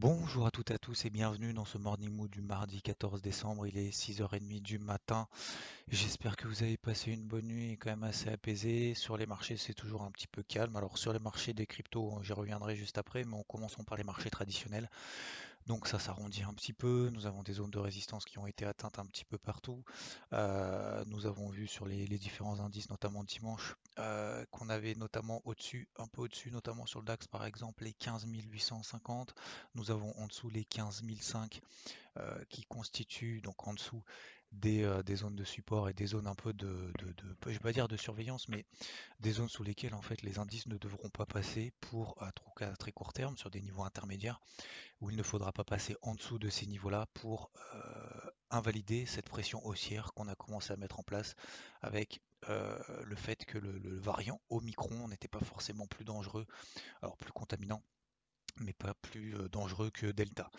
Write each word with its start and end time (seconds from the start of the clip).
Bonjour 0.00 0.46
à 0.46 0.52
toutes 0.52 0.70
et 0.70 0.74
à 0.74 0.78
tous 0.78 1.06
et 1.06 1.10
bienvenue 1.10 1.52
dans 1.52 1.64
ce 1.64 1.76
Morning 1.76 2.12
Mood 2.12 2.30
du 2.30 2.40
mardi 2.40 2.80
14 2.80 3.20
décembre. 3.20 3.66
Il 3.66 3.76
est 3.76 3.90
6h30 3.90 4.62
du 4.62 4.78
matin. 4.78 5.26
J'espère 5.88 6.36
que 6.36 6.46
vous 6.46 6.62
avez 6.62 6.76
passé 6.76 7.10
une 7.10 7.24
bonne 7.24 7.48
nuit 7.48 7.72
et 7.72 7.76
quand 7.76 7.90
même 7.90 8.04
assez 8.04 8.28
apaisée. 8.28 8.94
Sur 8.94 9.16
les 9.16 9.26
marchés, 9.26 9.56
c'est 9.56 9.74
toujours 9.74 10.02
un 10.02 10.12
petit 10.12 10.28
peu 10.28 10.44
calme. 10.44 10.76
Alors 10.76 10.98
sur 10.98 11.12
les 11.12 11.18
marchés 11.18 11.52
des 11.52 11.66
cryptos, 11.66 12.16
j'y 12.22 12.32
reviendrai 12.32 12.76
juste 12.76 12.96
après, 12.96 13.24
mais 13.24 13.34
en 13.34 13.42
commençons 13.42 13.82
par 13.82 13.98
les 13.98 14.04
marchés 14.04 14.30
traditionnels. 14.30 14.88
Donc 15.68 15.86
ça 15.86 15.98
s'arrondit 15.98 16.44
un 16.44 16.54
petit 16.54 16.72
peu, 16.72 17.10
nous 17.12 17.26
avons 17.26 17.42
des 17.42 17.52
zones 17.52 17.70
de 17.70 17.78
résistance 17.78 18.24
qui 18.24 18.38
ont 18.38 18.46
été 18.46 18.64
atteintes 18.64 18.98
un 18.98 19.04
petit 19.04 19.26
peu 19.26 19.36
partout. 19.36 19.84
Euh, 20.32 21.04
nous 21.08 21.26
avons 21.26 21.50
vu 21.50 21.66
sur 21.66 21.84
les, 21.84 22.06
différents 22.06 22.58
indices, 22.60 22.88
notamment 22.88 23.22
dimanche, 23.22 23.76
euh, 23.98 24.46
qu'on 24.50 24.70
avait 24.70 24.94
notamment 24.94 25.42
au-dessus, 25.44 25.86
un 25.98 26.06
peu 26.06 26.22
au-dessus, 26.22 26.50
notamment 26.50 26.86
sur 26.86 27.00
le 27.00 27.04
DAX 27.04 27.26
par 27.26 27.44
exemple, 27.44 27.84
les 27.84 27.92
15 27.92 28.24
850. 28.50 29.34
Nous 29.74 29.90
avons 29.90 30.16
en 30.16 30.26
dessous 30.26 30.48
les 30.48 30.64
15 30.64 31.02
005 31.20 31.60
euh, 32.16 32.42
qui 32.48 32.64
constituent 32.64 33.42
donc 33.42 33.68
en 33.68 33.74
dessous 33.74 34.02
des, 34.52 34.82
euh, 34.82 35.02
des 35.02 35.16
zones 35.16 35.36
de 35.36 35.44
support 35.44 35.88
et 35.88 35.94
des 35.94 36.06
zones 36.06 36.26
un 36.26 36.34
peu 36.34 36.52
de, 36.52 36.92
de, 36.98 37.96
surveillance, 37.96 38.48
mais 38.48 38.64
des 39.20 39.32
zones 39.32 39.48
sous 39.48 39.62
lesquelles 39.62 39.94
en 39.94 40.02
fait 40.02 40.22
les 40.22 40.38
indices 40.38 40.66
ne 40.66 40.76
devront 40.78 41.10
pas 41.10 41.26
passer 41.26 41.72
pour 41.80 42.20
à 42.22 42.32
à 42.60 42.76
très 42.76 42.92
court 42.92 43.12
terme 43.12 43.36
sur 43.36 43.50
des 43.50 43.60
niveaux 43.60 43.84
intermédiaires 43.84 44.40
où 45.00 45.10
il 45.10 45.16
ne 45.16 45.22
faudra 45.22 45.52
pas 45.52 45.64
passer 45.64 45.96
en 46.02 46.14
dessous 46.14 46.38
de 46.38 46.48
ces 46.48 46.66
niveaux-là 46.66 47.06
pour 47.14 47.50
euh, 47.74 48.30
invalider 48.50 49.06
cette 49.06 49.28
pression 49.28 49.64
haussière 49.64 50.12
qu'on 50.14 50.28
a 50.28 50.34
commencé 50.34 50.72
à 50.72 50.76
mettre 50.76 50.98
en 50.98 51.02
place 51.02 51.34
avec 51.82 52.20
euh, 52.48 52.78
le 53.04 53.16
fait 53.16 53.44
que 53.44 53.58
le, 53.58 53.78
le 53.78 53.96
variant 53.98 54.40
Omicron 54.50 55.08
n'était 55.08 55.28
pas 55.28 55.40
forcément 55.40 55.86
plus 55.86 56.04
dangereux, 56.04 56.46
alors 57.02 57.16
plus 57.16 57.32
contaminant, 57.32 57.82
mais 58.60 58.72
pas 58.72 58.94
plus 58.94 59.34
euh, 59.36 59.48
dangereux 59.48 59.90
que 59.90 60.06
Delta. 60.06 60.50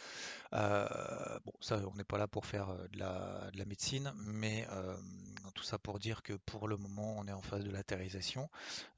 Euh, 0.54 1.40
bon, 1.46 1.54
ça, 1.60 1.80
on 1.92 1.96
n'est 1.96 2.04
pas 2.04 2.18
là 2.18 2.28
pour 2.28 2.46
faire 2.46 2.70
euh, 2.70 2.88
de 2.90 3.00
la, 3.00 3.50
de 3.52 3.58
la 3.58 3.66
médecine, 3.66 4.12
mais 4.26 4.68
tout 5.56 5.64
ça 5.64 5.80
pour 5.80 6.00
dire 6.00 6.22
que 6.24 6.34
pour 6.34 6.68
le 6.68 6.78
moment, 6.78 7.16
on 7.18 7.28
est 7.28 7.32
en 7.32 7.42
phase 7.42 7.64
de 7.64 7.72
latérisation. 7.72 8.50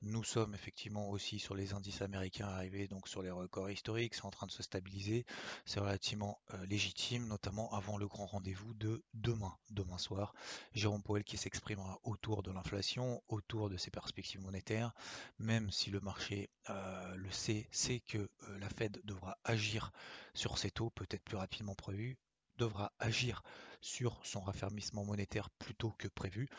Nous 0.01 0.23
sommes 0.23 0.53
effectivement 0.53 1.09
aussi 1.09 1.39
sur 1.39 1.55
les 1.55 1.73
indices 1.73 2.01
américains 2.01 2.47
arrivés 2.47 2.87
donc 2.87 3.07
sur 3.07 3.21
les 3.21 3.31
records 3.31 3.71
historiques, 3.71 4.13
c'est 4.13 4.25
en 4.25 4.31
train 4.31 4.47
de 4.47 4.51
se 4.51 4.61
stabiliser, 4.61 5.25
c'est 5.65 5.79
relativement 5.79 6.39
légitime, 6.67 7.27
notamment 7.27 7.73
avant 7.73 7.97
le 7.97 8.07
grand 8.07 8.25
rendez-vous 8.25 8.73
de 8.75 9.03
demain, 9.13 9.55
demain 9.69 9.97
soir. 9.97 10.33
Jérôme 10.73 11.01
Powell 11.01 11.23
qui 11.23 11.37
s'exprimera 11.37 11.99
autour 12.03 12.43
de 12.43 12.51
l'inflation, 12.51 13.23
autour 13.27 13.69
de 13.69 13.77
ses 13.77 13.89
perspectives 13.89 14.41
monétaires, 14.41 14.93
même 15.39 15.71
si 15.71 15.89
le 15.89 15.99
marché 16.01 16.49
le 16.67 17.31
sait, 17.31 17.67
sait 17.71 18.01
que 18.01 18.29
la 18.59 18.69
Fed 18.69 18.90
devra 19.03 19.37
agir 19.43 19.91
sur 20.33 20.57
ses 20.57 20.71
taux, 20.71 20.89
peut-être 20.89 21.23
plus 21.23 21.37
rapidement 21.37 21.75
prévu, 21.75 22.17
devra 22.57 22.91
agir 22.99 23.43
sur 23.81 24.19
son 24.23 24.41
raffermissement 24.41 25.03
monétaire 25.03 25.49
plus 25.49 25.75
tôt 25.75 25.93
que 25.97 26.07
prévu 26.07 26.49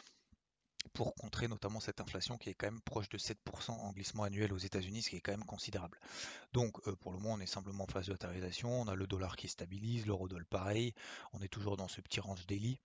pour 0.92 1.14
contrer 1.14 1.48
notamment 1.48 1.80
cette 1.80 2.00
inflation 2.00 2.36
qui 2.36 2.50
est 2.50 2.54
quand 2.54 2.66
même 2.66 2.80
proche 2.82 3.08
de 3.08 3.18
7% 3.18 3.70
en 3.70 3.92
glissement 3.92 4.24
annuel 4.24 4.52
aux 4.52 4.58
États-Unis, 4.58 5.02
ce 5.02 5.10
qui 5.10 5.16
est 5.16 5.20
quand 5.20 5.32
même 5.32 5.44
considérable. 5.44 5.98
Donc 6.52 6.76
euh, 6.86 6.96
pour 6.96 7.12
le 7.12 7.18
moment, 7.18 7.34
on 7.34 7.40
est 7.40 7.46
simplement 7.46 7.84
en 7.84 7.86
phase 7.86 8.06
de 8.06 8.12
latérisation, 8.12 8.82
on 8.82 8.88
a 8.88 8.94
le 8.94 9.06
dollar 9.06 9.36
qui 9.36 9.48
stabilise, 9.48 10.06
l'euro-dollar 10.06 10.46
pareil, 10.48 10.94
on 11.32 11.40
est 11.40 11.48
toujours 11.48 11.76
dans 11.76 11.88
ce 11.88 12.00
petit 12.00 12.20
range 12.20 12.46
daily. 12.46 12.80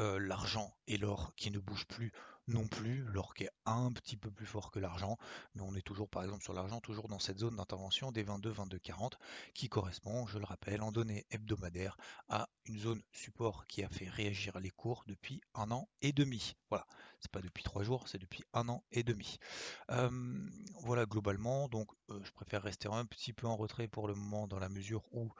Euh, 0.00 0.18
l'argent 0.18 0.76
et 0.86 0.96
l'or 0.96 1.32
qui 1.36 1.50
ne 1.50 1.58
bougent 1.58 1.86
plus 1.86 2.12
non 2.48 2.66
plus, 2.66 3.02
l'or 3.04 3.34
qui 3.34 3.44
est 3.44 3.50
un 3.66 3.92
petit 3.92 4.16
peu 4.16 4.30
plus 4.30 4.46
fort 4.46 4.70
que 4.70 4.78
l'argent, 4.78 5.16
mais 5.54 5.62
on 5.62 5.74
est 5.74 5.82
toujours 5.82 6.08
par 6.08 6.24
exemple 6.24 6.42
sur 6.42 6.52
l'argent, 6.52 6.80
toujours 6.80 7.08
dans 7.08 7.18
cette 7.18 7.38
zone 7.38 7.56
d'intervention 7.56 8.10
des 8.10 8.24
22-22-40 8.24 9.12
qui 9.54 9.68
correspond, 9.68 10.26
je 10.26 10.38
le 10.38 10.44
rappelle, 10.44 10.82
en 10.82 10.90
données 10.90 11.26
hebdomadaires 11.30 11.96
à 12.28 12.48
une 12.64 12.78
zone 12.78 13.02
support 13.12 13.66
qui 13.66 13.82
a 13.84 13.88
fait 13.88 14.08
réagir 14.08 14.58
les 14.58 14.70
cours 14.70 15.04
depuis 15.06 15.40
un 15.54 15.70
an 15.70 15.88
et 16.02 16.12
demi. 16.12 16.56
Voilà, 16.70 16.86
c'est 17.20 17.30
pas 17.30 17.40
depuis 17.40 17.62
trois 17.62 17.82
jours, 17.82 18.08
c'est 18.08 18.18
depuis 18.18 18.42
un 18.52 18.68
an 18.68 18.82
et 18.92 19.02
demi. 19.02 19.38
Voilà 20.80 21.06
globalement, 21.06 21.68
donc 21.68 21.88
euh, 22.10 22.18
je 22.22 22.32
préfère 22.32 22.62
rester 22.62 22.88
un 22.88 23.04
petit 23.04 23.32
peu 23.32 23.46
en 23.46 23.56
retrait 23.56 23.88
pour 23.88 24.08
le 24.08 24.14
moment 24.14 24.46
dans 24.46 24.58
la 24.58 24.68
mesure 24.68 25.04
où 25.12 25.30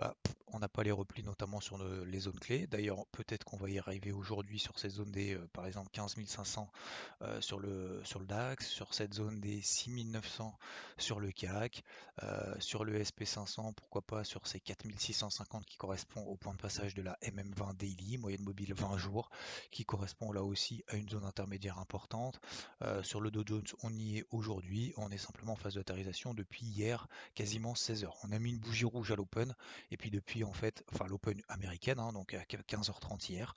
bah, 0.00 0.16
on 0.52 0.58
n'a 0.58 0.68
pas 0.68 0.82
les 0.82 0.90
replis 0.90 1.22
notamment 1.22 1.60
sur 1.60 1.76
le- 1.78 2.04
les 2.04 2.20
zones 2.20 2.38
clés. 2.40 2.66
D'ailleurs, 2.66 3.06
peut-être 3.12 3.44
qu'on 3.44 3.56
va 3.58 3.68
y 3.70 3.78
arriver 3.78 4.12
aujourd'hui 4.12 4.58
sur 4.58 4.78
ces 4.78 4.88
zones 4.88 5.12
des, 5.12 5.34
euh, 5.34 5.46
par 5.52 5.66
exemple, 5.66 5.90
15 5.92 6.16
500 6.26 6.68
euh, 7.22 7.40
sur 7.40 7.60
le, 7.60 8.00
sur 8.04 8.18
le 8.18 8.26
DAX, 8.26 8.66
sur 8.66 8.94
cette 8.94 9.14
zone 9.14 9.40
des 9.40 9.60
6 9.60 10.04
900 10.06 10.52
sur 10.98 11.20
le 11.20 11.30
CAC, 11.30 11.84
euh, 12.22 12.54
sur 12.58 12.84
le 12.84 12.98
SP500, 12.98 13.74
pourquoi 13.74 14.02
pas 14.02 14.24
sur 14.24 14.46
ces 14.46 14.58
4 14.58 14.86
650 14.98 15.66
qui 15.66 15.76
correspond 15.76 16.22
au 16.22 16.36
point 16.36 16.54
de 16.54 16.58
passage 16.60 16.94
de 16.94 17.02
la 17.02 17.16
MM20 17.22 17.76
Daily, 17.76 18.18
moyenne 18.18 18.42
mobile 18.42 18.72
20 18.74 18.96
jours, 18.96 19.30
qui 19.70 19.84
correspond 19.84 20.32
là 20.32 20.42
aussi 20.42 20.82
à 20.88 20.96
une 20.96 21.08
zone 21.10 21.24
intermédiaire 21.24 21.78
importante. 21.78 22.40
Euh, 22.82 23.02
sur 23.02 23.20
le 23.20 23.30
Dow 23.30 23.42
Jones, 23.46 23.64
on 23.82 23.92
y 23.92 24.18
est 24.18 24.26
aujourd'hui, 24.30 24.94
on 24.96 25.10
est 25.10 25.18
simplement 25.18 25.52
en 25.52 25.56
phase 25.56 25.74
d'autorisation 25.74 26.34
depuis 26.34 26.64
hier, 26.64 27.06
quasiment 27.34 27.74
16 27.74 28.04
heures. 28.04 28.16
On 28.24 28.32
a 28.32 28.38
mis 28.38 28.50
une 28.50 28.58
bougie 28.58 28.84
rouge 28.86 29.12
à 29.12 29.16
l'open 29.16 29.54
et 29.90 29.96
puis 29.96 30.10
depuis, 30.10 30.44
en 30.44 30.52
fait, 30.52 30.84
enfin 30.92 31.06
l'Open 31.06 31.40
américaine, 31.48 31.98
hein, 31.98 32.12
donc 32.12 32.34
à 32.34 32.42
15h30 32.42 33.30
hier, 33.30 33.56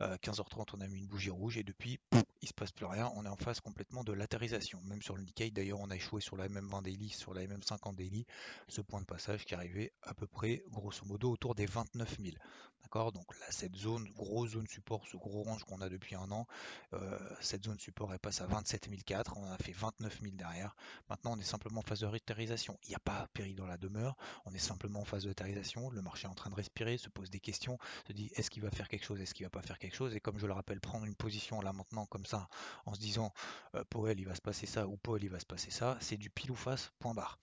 euh, 0.00 0.16
15h30 0.16 0.70
on 0.74 0.80
a 0.80 0.88
mis 0.88 0.98
une 0.98 1.06
bougie 1.06 1.30
rouge 1.30 1.56
et 1.56 1.62
depuis, 1.62 1.98
pff, 2.10 2.22
il 2.42 2.48
se 2.48 2.54
passe 2.54 2.72
plus 2.72 2.86
rien, 2.86 3.10
on 3.14 3.24
est 3.24 3.28
en 3.28 3.36
phase 3.36 3.60
complètement 3.60 4.04
de 4.04 4.12
latérisation. 4.12 4.80
Même 4.84 5.00
sur 5.02 5.16
le 5.16 5.22
Nikkei, 5.22 5.50
d'ailleurs, 5.50 5.80
on 5.80 5.90
a 5.90 5.96
échoué 5.96 6.20
sur 6.20 6.36
la 6.36 6.48
MM20 6.48 6.82
daily, 6.82 7.08
sur 7.08 7.32
la 7.32 7.42
MM50 7.46 7.96
daily, 7.96 8.26
ce 8.68 8.82
point 8.82 9.00
de 9.00 9.06
passage 9.06 9.44
qui 9.46 9.54
arrivait 9.54 9.92
à 10.02 10.12
peu 10.12 10.26
près, 10.26 10.62
grosso 10.70 11.06
modo, 11.06 11.30
autour 11.30 11.54
des 11.54 11.66
29 11.66 12.18
000. 12.20 12.36
D'accord? 12.82 13.12
Donc 13.12 13.34
là, 13.40 13.46
cette 13.48 13.74
zone, 13.76 14.06
grosse 14.14 14.50
zone 14.50 14.66
support, 14.68 15.06
ce 15.10 15.16
gros 15.16 15.42
range 15.42 15.64
qu'on 15.64 15.80
a 15.80 15.88
depuis 15.88 16.16
un 16.16 16.30
an, 16.30 16.46
euh, 16.92 17.18
cette 17.40 17.64
zone 17.64 17.78
support 17.78 18.12
elle 18.12 18.18
passe 18.18 18.42
à 18.42 18.46
27 18.46 18.90
004, 19.06 19.38
on 19.38 19.50
a 19.50 19.56
fait 19.56 19.72
29 19.72 20.20
000 20.20 20.36
derrière. 20.36 20.76
Maintenant, 21.08 21.32
on 21.32 21.38
est 21.38 21.42
simplement 21.42 21.80
en 21.80 21.82
phase 21.82 22.00
de 22.00 22.06
latérisation. 22.06 22.78
Il 22.84 22.90
n'y 22.90 22.94
a 22.94 23.00
pas 23.00 23.26
péril 23.32 23.56
dans 23.56 23.66
la 23.66 23.78
demeure, 23.78 24.16
on 24.44 24.52
est 24.52 24.58
simplement 24.58 25.00
en 25.00 25.04
phase 25.06 25.22
de 25.22 25.28
latérisation, 25.28 25.73
le 25.90 26.02
marché 26.02 26.26
est 26.26 26.30
en 26.30 26.34
train 26.34 26.50
de 26.50 26.54
respirer, 26.54 26.98
se 26.98 27.08
pose 27.08 27.30
des 27.30 27.40
questions, 27.40 27.78
se 28.06 28.12
dit 28.12 28.30
est-ce 28.34 28.50
qu'il 28.50 28.62
va 28.62 28.70
faire 28.70 28.88
quelque 28.88 29.04
chose, 29.04 29.20
est-ce 29.20 29.34
qu'il 29.34 29.46
va 29.46 29.50
pas 29.50 29.62
faire 29.62 29.78
quelque 29.78 29.96
chose, 29.96 30.14
et 30.14 30.20
comme 30.20 30.38
je 30.38 30.46
le 30.46 30.52
rappelle, 30.52 30.80
prendre 30.80 31.04
une 31.04 31.14
position 31.14 31.60
là 31.60 31.72
maintenant 31.72 32.06
comme 32.06 32.26
ça, 32.26 32.48
en 32.86 32.94
se 32.94 33.00
disant 33.00 33.32
euh, 33.74 33.84
il 34.16 34.26
va 34.26 34.34
se 34.34 34.40
passer 34.40 34.66
ça 34.66 34.86
ou 34.86 34.96
Powell 34.96 35.24
il 35.24 35.30
va 35.30 35.40
se 35.40 35.46
passer 35.46 35.70
ça, 35.70 35.98
c'est 36.00 36.16
du 36.16 36.30
pile 36.30 36.50
ou 36.50 36.56
face, 36.56 36.92
point 36.98 37.14
barre. 37.14 37.38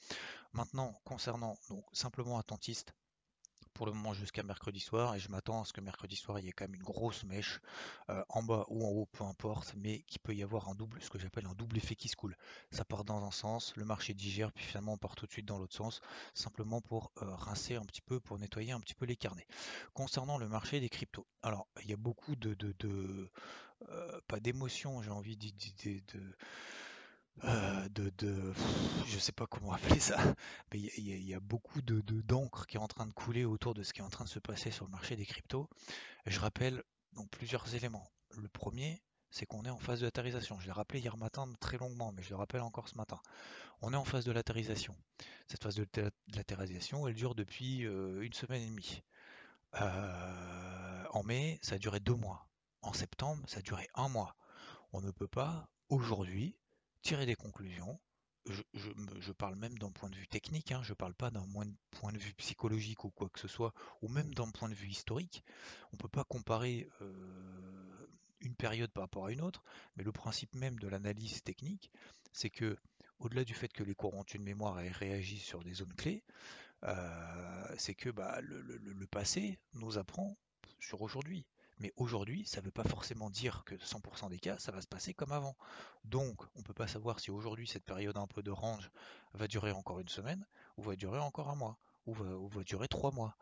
Maintenant, 0.53 0.93
concernant 1.05 1.57
donc 1.69 1.85
simplement 1.93 2.37
attentiste, 2.37 2.93
pour 3.73 3.85
le 3.85 3.93
moment 3.93 4.13
jusqu'à 4.13 4.43
mercredi 4.43 4.79
soir 4.79 5.15
et 5.15 5.19
je 5.19 5.29
m'attends 5.29 5.61
à 5.61 5.65
ce 5.65 5.73
que 5.73 5.81
mercredi 5.81 6.15
soir 6.15 6.39
il 6.39 6.45
y 6.45 6.49
ait 6.49 6.51
quand 6.51 6.65
même 6.65 6.75
une 6.75 6.83
grosse 6.83 7.23
mèche 7.23 7.59
euh, 8.09 8.23
en 8.29 8.43
bas 8.43 8.65
ou 8.69 8.85
en 8.85 8.89
haut 8.89 9.07
peu 9.11 9.23
importe 9.23 9.73
mais 9.77 10.01
qu'il 10.03 10.19
peut 10.19 10.35
y 10.35 10.43
avoir 10.43 10.69
un 10.69 10.75
double 10.75 11.01
ce 11.01 11.09
que 11.09 11.19
j'appelle 11.19 11.45
un 11.45 11.53
double 11.53 11.77
effet 11.77 11.95
qui 11.95 12.07
se 12.07 12.15
coule. 12.15 12.35
Ça 12.71 12.85
part 12.85 13.03
dans 13.03 13.23
un 13.23 13.31
sens 13.31 13.73
le 13.75 13.85
marché 13.85 14.13
digère 14.13 14.51
puis 14.51 14.65
finalement 14.65 14.93
on 14.93 14.97
part 14.97 15.15
tout 15.15 15.25
de 15.25 15.31
suite 15.31 15.45
dans 15.45 15.57
l'autre 15.57 15.75
sens 15.75 16.01
simplement 16.33 16.81
pour 16.81 17.11
euh, 17.21 17.35
rincer 17.35 17.75
un 17.75 17.85
petit 17.85 18.01
peu 18.01 18.19
pour 18.19 18.37
nettoyer 18.39 18.71
un 18.71 18.79
petit 18.79 18.95
peu 18.95 19.05
les 19.05 19.15
carnets. 19.15 19.47
Concernant 19.93 20.37
le 20.37 20.47
marché 20.47 20.79
des 20.79 20.89
cryptos 20.89 21.25
alors 21.43 21.67
il 21.83 21.89
y 21.89 21.93
a 21.93 21.97
beaucoup 21.97 22.35
de, 22.35 22.55
euh, 23.89 24.21
pas 24.27 24.39
d'émotion 24.39 25.01
j'ai 25.01 25.11
envie 25.11 25.37
de, 25.37 25.49
de 26.13 26.35
euh, 27.43 27.89
de, 27.89 28.11
de- 28.17 28.53
je 29.07 29.17
sais 29.17 29.31
pas 29.31 29.47
comment 29.47 29.71
appeler 29.73 29.99
ça, 29.99 30.17
mais 30.71 30.79
il 30.79 31.07
y, 31.07 31.33
a 31.33 31.39
beaucoup 31.39 31.81
de, 31.81 32.01
de- 32.01 32.21
d'encre 32.21 32.67
qui 32.67 32.77
est 32.77 32.79
en 32.79 32.87
train 32.87 33.05
de 33.07 33.13
couler 33.13 33.45
autour 33.45 33.73
de 33.73 33.83
ce 33.83 33.93
qui 33.93 34.01
est 34.01 34.03
en 34.03 34.09
train 34.09 34.25
de 34.25 34.29
se 34.29 34.39
passer 34.39 34.71
sur 34.71 34.85
le 34.85 34.91
marché 34.91 35.15
des 35.15 35.25
cryptos. 35.25 35.69
Je 36.25 36.39
rappelle 36.39 36.83
donc 37.13 37.29
plusieurs 37.31 37.73
éléments. 37.75 38.07
Le 38.37 38.47
premier, 38.47 39.01
c'est 39.31 39.45
qu'on 39.45 39.63
est 39.65 39.69
en 39.69 39.77
phase 39.79 40.01
de 40.01 40.05
latérisation. 40.05 40.59
Je 40.59 40.65
l'ai 40.67 40.71
rappelé 40.71 40.99
hier 40.99 41.17
matin 41.17 41.51
très 41.59 41.77
longuement, 41.77 42.11
mais 42.11 42.21
je 42.21 42.29
le 42.29 42.35
rappelle 42.35 42.61
encore 42.61 42.87
ce 42.89 42.95
matin. 42.97 43.19
On 43.81 43.93
est 43.93 43.97
en 43.97 44.05
phase 44.05 44.25
de 44.25 44.31
latérisation. 44.31 44.95
Cette 45.47 45.63
phase 45.63 45.75
de 45.75 45.87
latérisation, 46.35 47.07
elle 47.07 47.15
dure 47.15 47.33
depuis 47.35 47.85
euh, 47.85 48.21
une 48.21 48.33
semaine 48.33 48.61
et 48.61 48.67
demie. 48.67 49.01
Euh, 49.81 51.05
en 51.11 51.23
mai, 51.23 51.59
ça 51.61 51.75
a 51.75 51.77
duré 51.77 51.99
deux 51.99 52.15
mois. 52.15 52.47
En 52.81 52.93
septembre, 52.93 53.43
ça 53.47 53.59
a 53.59 53.61
duré 53.61 53.87
un 53.95 54.09
mois. 54.09 54.35
On 54.93 55.01
ne 55.01 55.11
peut 55.11 55.27
pas 55.27 55.69
aujourd'hui 55.89 56.55
tirer 57.01 57.25
des 57.25 57.35
conclusions 57.35 57.99
je, 58.45 59.31
parle 59.31 59.55
même 59.55 59.77
d'un 59.77 59.91
point 59.91 60.09
de 60.09 60.15
vue 60.15 60.27
technique, 60.27 60.71
hein, 60.71 60.81
je 60.83 60.91
ne 60.91 60.95
parle 60.95 61.13
pas 61.13 61.29
d'un 61.31 61.45
point 61.91 62.11
de 62.11 62.17
vue 62.17 62.33
psychologique 62.33 63.03
ou 63.03 63.09
quoi 63.09 63.29
que 63.29 63.39
ce 63.39 63.47
soit, 63.47 63.73
ou 64.01 64.07
même 64.07 64.33
d'un 64.33 64.49
point 64.49 64.69
de 64.69 64.73
vue 64.73 64.89
historique. 64.89 65.43
On 65.91 65.95
ne 65.95 65.99
peut 65.99 66.07
pas 66.07 66.23
comparer 66.23 66.89
euh, 67.01 68.07
une 68.39 68.55
période 68.55 68.91
par 68.91 69.03
rapport 69.03 69.27
à 69.27 69.31
une 69.31 69.41
autre, 69.41 69.63
mais 69.95 70.03
le 70.03 70.11
principe 70.11 70.55
même 70.55 70.79
de 70.79 70.87
l'analyse 70.87 71.43
technique, 71.43 71.91
c'est 72.31 72.49
que, 72.49 72.77
au-delà 73.19 73.43
du 73.43 73.53
fait 73.53 73.71
que 73.71 73.83
les 73.83 73.93
courants 73.93 74.19
ont 74.19 74.23
une 74.23 74.43
mémoire 74.43 74.79
et 74.81 74.89
réagissent 74.89 75.45
sur 75.45 75.63
des 75.63 75.73
zones 75.73 75.93
clés, 75.93 76.23
euh, 76.83 77.75
c'est 77.77 77.93
que 77.93 78.09
bah, 78.09 78.41
le, 78.41 79.05
passé 79.07 79.59
nous 79.73 79.97
apprend 79.97 80.35
sur 80.79 81.01
aujourd'hui. 81.01 81.45
Mais 81.81 81.91
aujourd'hui, 81.97 82.45
ça 82.45 82.61
ne 82.61 82.65
veut 82.65 82.71
pas 82.71 82.83
forcément 82.83 83.31
dire 83.31 83.63
que 83.65 83.73
100% 83.73 84.29
des 84.29 84.37
cas, 84.37 84.59
ça 84.59 84.71
va 84.71 84.81
se 84.81 84.87
passer 84.87 85.15
comme 85.15 85.31
avant. 85.31 85.57
Donc, 86.05 86.39
on 86.55 86.59
ne 86.59 86.63
peut 86.63 86.75
pas 86.75 86.87
savoir 86.87 87.19
si 87.19 87.31
aujourd'hui, 87.31 87.67
cette 87.67 87.83
période 87.83 88.17
un 88.17 88.27
peu 88.27 88.43
de 88.43 88.51
range 88.51 88.91
va 89.33 89.47
durer 89.47 89.71
encore 89.71 89.99
une 89.99 90.07
semaine, 90.07 90.45
ou 90.77 90.83
va 90.83 90.95
durer 90.95 91.17
encore 91.17 91.49
un 91.49 91.55
mois, 91.55 91.79
ou 92.05 92.13
va, 92.13 92.63
durer 92.63 92.87
trois 92.87 93.09
mois. 93.09 93.35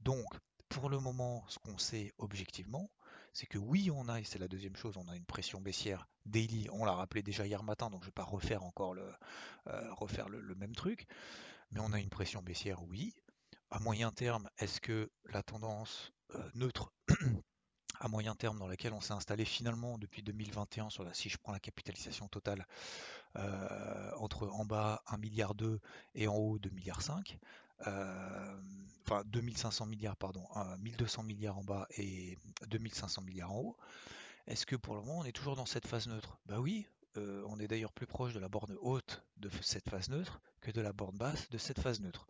Donc, 0.00 0.26
pour 0.68 0.90
le 0.90 0.98
moment, 0.98 1.42
ce 1.48 1.58
qu'on 1.58 1.78
sait 1.78 2.12
objectivement, 2.18 2.90
c'est 3.32 3.46
que 3.46 3.56
oui, 3.56 3.90
on 3.90 4.10
a, 4.10 4.20
et 4.20 4.24
c'est 4.24 4.38
la 4.38 4.48
deuxième 4.48 4.76
chose, 4.76 4.98
on 4.98 5.08
a 5.08 5.16
une 5.16 5.24
pression 5.24 5.62
baissière 5.62 6.06
daily, 6.26 6.68
on 6.72 6.84
l'a 6.84 6.92
rappelé 6.92 7.22
déjà 7.22 7.46
hier 7.46 7.62
matin, 7.62 7.88
donc 7.88 8.02
je 8.02 8.06
ne 8.06 8.10
vais 8.10 8.12
pas 8.12 8.24
refaire 8.24 8.62
encore 8.62 8.92
le, 8.92 9.10
euh, 9.68 10.28
le, 10.28 10.54
même 10.54 10.74
truc, 10.74 11.06
mais 11.70 11.80
on 11.80 11.94
a 11.94 11.98
une 12.00 12.10
pression 12.10 12.42
baissière, 12.42 12.82
oui. 12.82 13.14
À 13.70 13.80
moyen 13.80 14.12
terme, 14.12 14.50
est-ce 14.58 14.82
que 14.82 15.10
la 15.24 15.42
tendance 15.42 16.12
euh, 16.34 16.50
neutre 16.54 16.92
à 18.00 18.08
moyen 18.08 18.34
terme 18.34 18.58
dans 18.58 18.66
laquelle 18.66 18.92
on 18.92 19.00
s'est 19.00 19.12
installé 19.12 19.44
finalement 19.44 19.98
depuis 19.98 20.22
2021 20.22 20.90
sur 20.90 21.04
la, 21.04 21.14
si 21.14 21.28
je 21.28 21.38
prends 21.38 21.52
la 21.52 21.60
capitalisation 21.60 22.28
totale 22.28 22.66
euh, 23.36 24.10
entre 24.18 24.48
en 24.48 24.64
bas 24.64 25.02
1 25.08 25.18
milliard 25.18 25.54
2 25.54 25.80
et 26.14 26.28
en 26.28 26.34
haut 26.34 26.58
2 26.58 26.70
milliards 26.70 27.02
5 27.02 27.38
euh, 27.86 28.60
enfin 29.04 29.22
2500 29.26 29.86
milliards 29.86 30.16
pardon 30.16 30.46
1200 30.80 31.22
milliards 31.24 31.58
en 31.58 31.64
bas 31.64 31.86
et 31.96 32.38
2500 32.68 33.22
milliards 33.22 33.52
en 33.52 33.58
haut. 33.58 33.76
Est-ce 34.46 34.64
que 34.64 34.76
pour 34.76 34.94
le 34.94 35.02
moment 35.02 35.18
on 35.18 35.24
est 35.24 35.32
toujours 35.32 35.56
dans 35.56 35.66
cette 35.66 35.86
phase 35.86 36.06
neutre? 36.06 36.38
Bah 36.46 36.60
oui 36.60 36.86
euh, 37.18 37.42
on 37.48 37.58
est 37.58 37.68
d'ailleurs 37.68 37.92
plus 37.92 38.06
proche 38.06 38.34
de 38.34 38.40
la 38.40 38.48
borne 38.48 38.76
haute 38.80 39.22
de 39.38 39.50
cette 39.62 39.88
phase 39.88 40.08
neutre 40.08 40.40
que 40.60 40.70
de 40.70 40.80
la 40.80 40.92
borne 40.92 41.16
basse 41.16 41.48
de 41.50 41.58
cette 41.58 41.80
phase 41.80 42.00
neutre. 42.00 42.26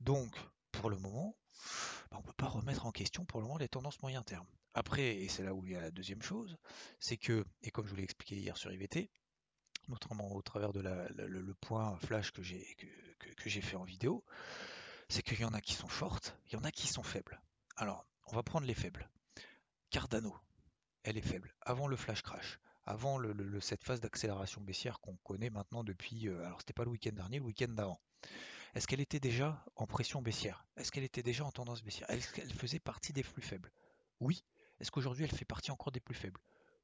Donc 0.00 0.36
pour 0.76 0.90
le 0.90 0.96
moment 0.96 1.36
bah, 2.10 2.18
on 2.18 2.20
ne 2.20 2.26
peut 2.26 2.32
pas 2.36 2.48
remettre 2.48 2.86
en 2.86 2.92
question 2.92 3.24
pour 3.24 3.40
le 3.40 3.46
moment 3.46 3.58
les 3.58 3.68
tendances 3.68 4.00
moyen 4.02 4.22
terme. 4.22 4.46
Après, 4.74 5.16
et 5.16 5.28
c'est 5.28 5.42
là 5.42 5.54
où 5.54 5.66
il 5.66 5.72
y 5.72 5.76
a 5.76 5.80
la 5.80 5.90
deuxième 5.90 6.22
chose, 6.22 6.56
c'est 7.00 7.16
que, 7.16 7.44
et 7.62 7.70
comme 7.70 7.86
je 7.86 7.90
vous 7.90 7.96
l'ai 7.96 8.04
expliqué 8.04 8.36
hier 8.36 8.56
sur 8.56 8.70
IVT, 8.70 9.10
notamment 9.88 10.32
au 10.32 10.42
travers 10.42 10.72
de 10.72 10.80
le, 10.80 11.54
point 11.54 11.96
flash 11.98 12.30
que 12.32 12.42
j'ai 12.42 12.76
que, 13.18 13.48
fait 13.48 13.76
en 13.76 13.84
vidéo, 13.84 14.24
c'est 15.08 15.22
qu'il 15.22 15.40
y 15.40 15.44
en 15.44 15.54
a 15.54 15.60
qui 15.60 15.72
sont 15.72 15.88
fortes, 15.88 16.38
il 16.46 16.52
y 16.52 16.56
en 16.56 16.64
a 16.64 16.70
qui 16.70 16.86
sont 16.86 17.02
faibles. 17.02 17.40
Alors, 17.76 18.06
on 18.26 18.36
va 18.36 18.42
prendre 18.42 18.66
les 18.66 18.74
faibles. 18.74 19.08
Cardano, 19.90 20.36
elle 21.04 21.16
est 21.16 21.22
faible. 21.22 21.54
Avant 21.62 21.86
le 21.86 21.96
flash 21.96 22.22
crash, 22.22 22.58
avant 22.84 23.18
cette 23.60 23.82
phase 23.82 24.00
d'accélération 24.00 24.60
baissière 24.60 25.00
qu'on 25.00 25.16
connaît 25.16 25.50
maintenant 25.50 25.84
depuis, 25.84 26.28
euh, 26.28 26.44
alors 26.44 26.60
c'était 26.60 26.72
pas 26.72 26.84
le 26.84 26.90
week-end 26.90 27.12
dernier, 27.12 27.38
le 27.38 27.44
week-end 27.44 27.68
d'avant. 27.68 28.00
Est-ce 28.76 28.86
qu'elle 28.86 29.00
était 29.00 29.20
déjà 29.20 29.64
en 29.76 29.86
pression 29.86 30.20
baissière? 30.20 30.66
Est-ce 30.76 30.92
qu'elle 30.92 31.02
était 31.02 31.22
déjà 31.22 31.46
en 31.46 31.50
tendance 31.50 31.82
baissière? 31.82 32.10
Est-ce 32.10 32.30
qu'elle 32.30 32.52
faisait 32.52 32.78
partie 32.78 33.14
des 33.14 33.22
plus 33.22 33.40
faibles? 33.40 33.72
Oui. 34.20 34.44
Est-ce 34.80 34.90
qu'aujourd'hui 34.90 35.24
elle 35.24 35.34
fait 35.34 35.46
partie 35.46 35.70
encore 35.70 35.92
des 35.92 36.00
plus 36.00 36.14
faibles? 36.14 36.38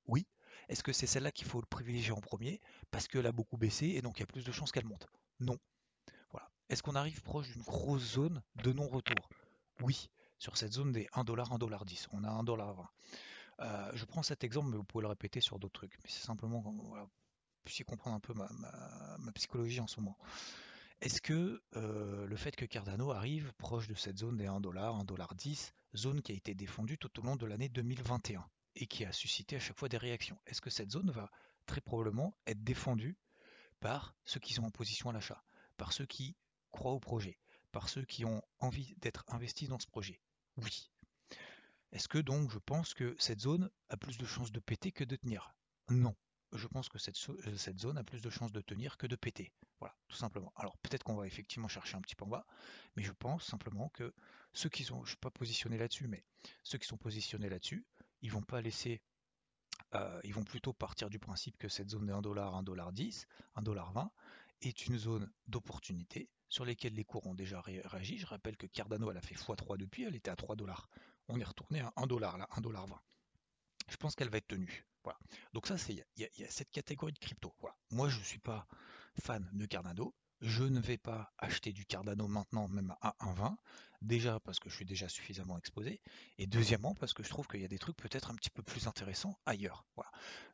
Oui. 0.06 0.26
Est-ce 0.70 0.82
que 0.82 0.94
c'est 0.94 1.06
celle-là 1.06 1.30
qu'il 1.32 1.46
faut 1.46 1.60
le 1.60 1.66
privilégier 1.66 2.12
en 2.12 2.22
premier 2.22 2.62
parce 2.90 3.08
qu'elle 3.08 3.26
a 3.26 3.32
beaucoup 3.32 3.58
baissé 3.58 3.88
et 3.88 4.00
donc 4.00 4.16
il 4.16 4.20
y 4.20 4.22
a 4.22 4.26
plus 4.26 4.42
de 4.42 4.52
chances 4.52 4.72
qu'elle 4.72 4.86
monte? 4.86 5.06
Non. 5.38 5.58
Voilà. 6.30 6.50
Est-ce 6.70 6.82
qu'on 6.82 6.94
arrive 6.94 7.20
proche 7.20 7.52
d'une 7.52 7.62
grosse 7.62 8.14
zone 8.14 8.42
de 8.62 8.72
non-retour? 8.72 9.28
Oui. 9.82 10.08
Sur 10.38 10.56
cette 10.56 10.72
zone 10.72 10.92
des 10.92 11.04
1$, 11.12 11.24
1$10. 11.26 12.08
On 12.12 12.24
a 12.24 12.30
1$20. 12.30 12.86
Euh, 13.60 13.90
je 13.92 14.04
prends 14.06 14.22
cet 14.22 14.44
exemple, 14.44 14.70
mais 14.70 14.78
vous 14.78 14.84
pouvez 14.84 15.02
le 15.02 15.08
répéter 15.08 15.42
sur 15.42 15.58
d'autres 15.58 15.74
trucs. 15.74 15.98
Mais 16.02 16.08
c'est 16.08 16.24
simplement 16.24 16.62
voilà, 16.62 17.04
vous 17.04 17.10
puissiez 17.64 17.84
comprendre 17.84 18.16
un 18.16 18.20
peu 18.20 18.32
ma 18.32 19.32
psychologie 19.32 19.80
en 19.80 19.86
ce 19.86 20.00
moment. 20.00 20.16
Est-ce 21.02 21.20
que 21.20 21.60
euh, 21.75 22.26
le 22.28 22.37
fait 22.37 22.54
que 22.54 22.64
Cardano 22.64 23.10
arrive 23.10 23.52
proche 23.54 23.88
de 23.88 23.94
cette 23.94 24.19
zone 24.19 24.37
des 24.37 24.46
1$, 24.46 24.60
1$10, 24.60 25.72
zone 25.96 26.22
qui 26.22 26.31
a 26.31 26.37
été 26.37 26.54
défendue 26.54 26.96
tout 26.96 27.19
au 27.19 27.25
long 27.25 27.34
de 27.34 27.44
l'année 27.44 27.69
2021 27.69 28.49
et 28.76 28.87
qui 28.87 29.04
a 29.04 29.10
suscité 29.10 29.56
à 29.56 29.58
chaque 29.58 29.76
fois 29.76 29.88
des 29.88 29.96
réactions, 29.96 30.38
est-ce 30.46 30.60
que 30.60 30.70
cette 30.70 30.93
zone 30.93 31.10
va 31.10 31.28
très 31.66 31.81
probablement 31.81 32.37
être 32.46 32.62
défendue 32.62 33.16
par 33.81 34.14
ceux 34.25 34.38
qui 34.38 34.52
sont 34.52 34.62
en 34.62 34.70
position 34.70 35.10
à 35.10 35.12
l'achat, 35.12 35.43
par 35.76 35.93
ceux 35.93 36.06
qui 36.06 36.37
croient 36.70 36.93
au 36.93 37.00
projet, 37.00 37.37
par 37.72 37.88
ceux 37.88 38.05
qui 38.05 38.25
ont 38.25 38.40
envie 38.60 38.94
d'être 38.98 39.25
investis 39.26 39.69
dans 39.69 39.81
ce 39.81 39.88
projet? 39.88 40.20
Oui. 40.56 40.88
Est-ce 41.90 42.06
que 42.06 42.19
donc 42.19 42.52
je 42.52 42.60
pense 42.60 42.94
que 42.94 43.16
cette 43.19 43.40
zone 43.40 43.70
a 43.88 43.96
plus 43.96 44.19
de 44.19 44.25
chances 44.25 44.52
de 44.52 44.60
péter 44.60 44.93
que 44.93 45.02
de 45.02 45.16
tenir? 45.16 45.52
Non 45.90 46.14
je 46.52 46.66
pense 46.66 46.88
que 46.88 46.99
euh, 46.99 47.56
cette, 47.56 47.78
zone 47.78 47.99
a 47.99 48.04
plus 48.04 48.20
de 48.20 48.31
chances 48.31 48.52
de 48.52 48.60
tenir 48.60 48.96
que 48.96 49.06
de 49.06 49.16
péter. 49.16 49.52
Voilà, 49.81 49.96
tout 50.08 50.16
simplement. 50.16 50.52
Alors 50.56 50.76
peut-être 50.78 51.02
qu'on 51.02 51.16
va 51.16 51.26
effectivement 51.26 51.69
chercher 51.69 51.96
un 51.96 52.00
petit 52.00 52.14
peu 52.14 52.25
en 52.25 52.28
bas, 52.28 52.46
mais 52.96 53.02
je 53.02 53.12
pense 53.12 53.44
simplement 53.44 53.88
que 53.90 54.14
ceux 54.52 54.69
qui 54.69 54.84
sont, 54.84 54.99
je 54.99 55.02
ne 55.02 55.08
suis 55.08 55.16
pas 55.16 55.31
positionné 55.31 55.78
là-dessus, 55.78 56.08
mais 56.08 56.25
ceux 56.62 56.78
qui 56.78 56.87
sont 56.87 56.99
positionnés 56.99 57.49
là-dessus, 57.49 57.87
ils 58.20 58.31
vont 58.31 58.43
pas 58.43 58.60
laisser, 58.60 59.00
euh, 59.94 60.20
ils 60.25 60.34
vont 60.34 60.44
plutôt 60.44 60.72
partir 60.72 61.10
du 61.10 61.19
principe 61.19 61.56
que 61.56 61.69
cette 61.69 61.90
zone 61.90 62.06
de 62.06 62.12
1$, 62.12 62.22
1$10, 62.22 63.26
1$20 63.56 64.10
est 64.60 64.87
une 64.87 64.98
zone 64.98 65.31
d'opportunité 65.48 66.28
sur 66.48 66.64
lesquelles 66.64 66.94
les 66.94 67.05
cours 67.05 67.26
ont 67.26 67.34
déjà 67.34 67.60
réagi. 67.62 68.19
Je 68.19 68.26
rappelle 68.26 68.56
que 68.56 68.66
Cardano, 68.66 69.10
elle 69.10 69.16
a 69.16 69.22
fait 69.22 69.34
x3 69.34 69.78
depuis, 69.78 70.05
elle 70.05 70.14
était 70.14 70.31
à 70.31 70.34
3$. 70.34 70.64
On 71.28 71.40
est 71.40 71.44
retourné 71.44 71.81
à 71.81 71.93
1$, 71.96 72.20
là, 72.20 72.46
1$20. 72.56 72.98
Je 73.88 73.96
pense 73.96 74.14
qu'elle 74.14 74.28
va 74.28 74.38
être 74.38 74.48
tenue. 74.48 74.84
Voilà. 75.04 75.19
Donc 75.52 75.66
ça, 75.66 75.78
c'est 75.78 75.93
il 76.16 76.28
y, 76.37 76.44
a 76.44 76.50
cette 76.50 76.70
catégorie 76.70 77.12
de 77.12 77.19
crypto. 77.19 77.52
Moi, 77.90 78.08
je 78.08 78.19
ne 78.19 78.25
suis 78.25 78.38
pas 78.38 78.66
fan 79.20 79.49
de 79.52 79.66
Cardano. 79.66 80.14
Je 80.40 80.64
ne 80.64 80.81
vais 80.81 80.99
pas 80.99 81.32
acheter 81.38 81.72
du 81.72 81.87
Cardano 81.87 82.26
maintenant, 82.26 82.69
même 82.69 82.94
à 83.00 83.14
1,20. 83.20 83.56
Déjà 84.00 84.40
parce 84.40 84.58
que 84.58 84.69
je 84.69 84.75
suis 84.75 84.84
déjà 84.84 85.08
suffisamment 85.08 85.56
exposé. 85.56 86.00
Et 86.38 86.46
deuxièmement, 86.49 86.94
parce 86.96 87.12
que 87.12 87.22
je 87.22 87.28
trouve 87.28 87.46
qu'il 87.46 87.60
y 87.60 87.64
a 87.64 87.69
des 87.69 87.78
trucs 87.78 87.96
peut-être 87.96 88.31
un 88.31 88.34
petit 88.34 88.50
peu 88.50 88.62
plus 88.62 88.88
intéressants 88.88 89.38
ailleurs. 89.46 89.87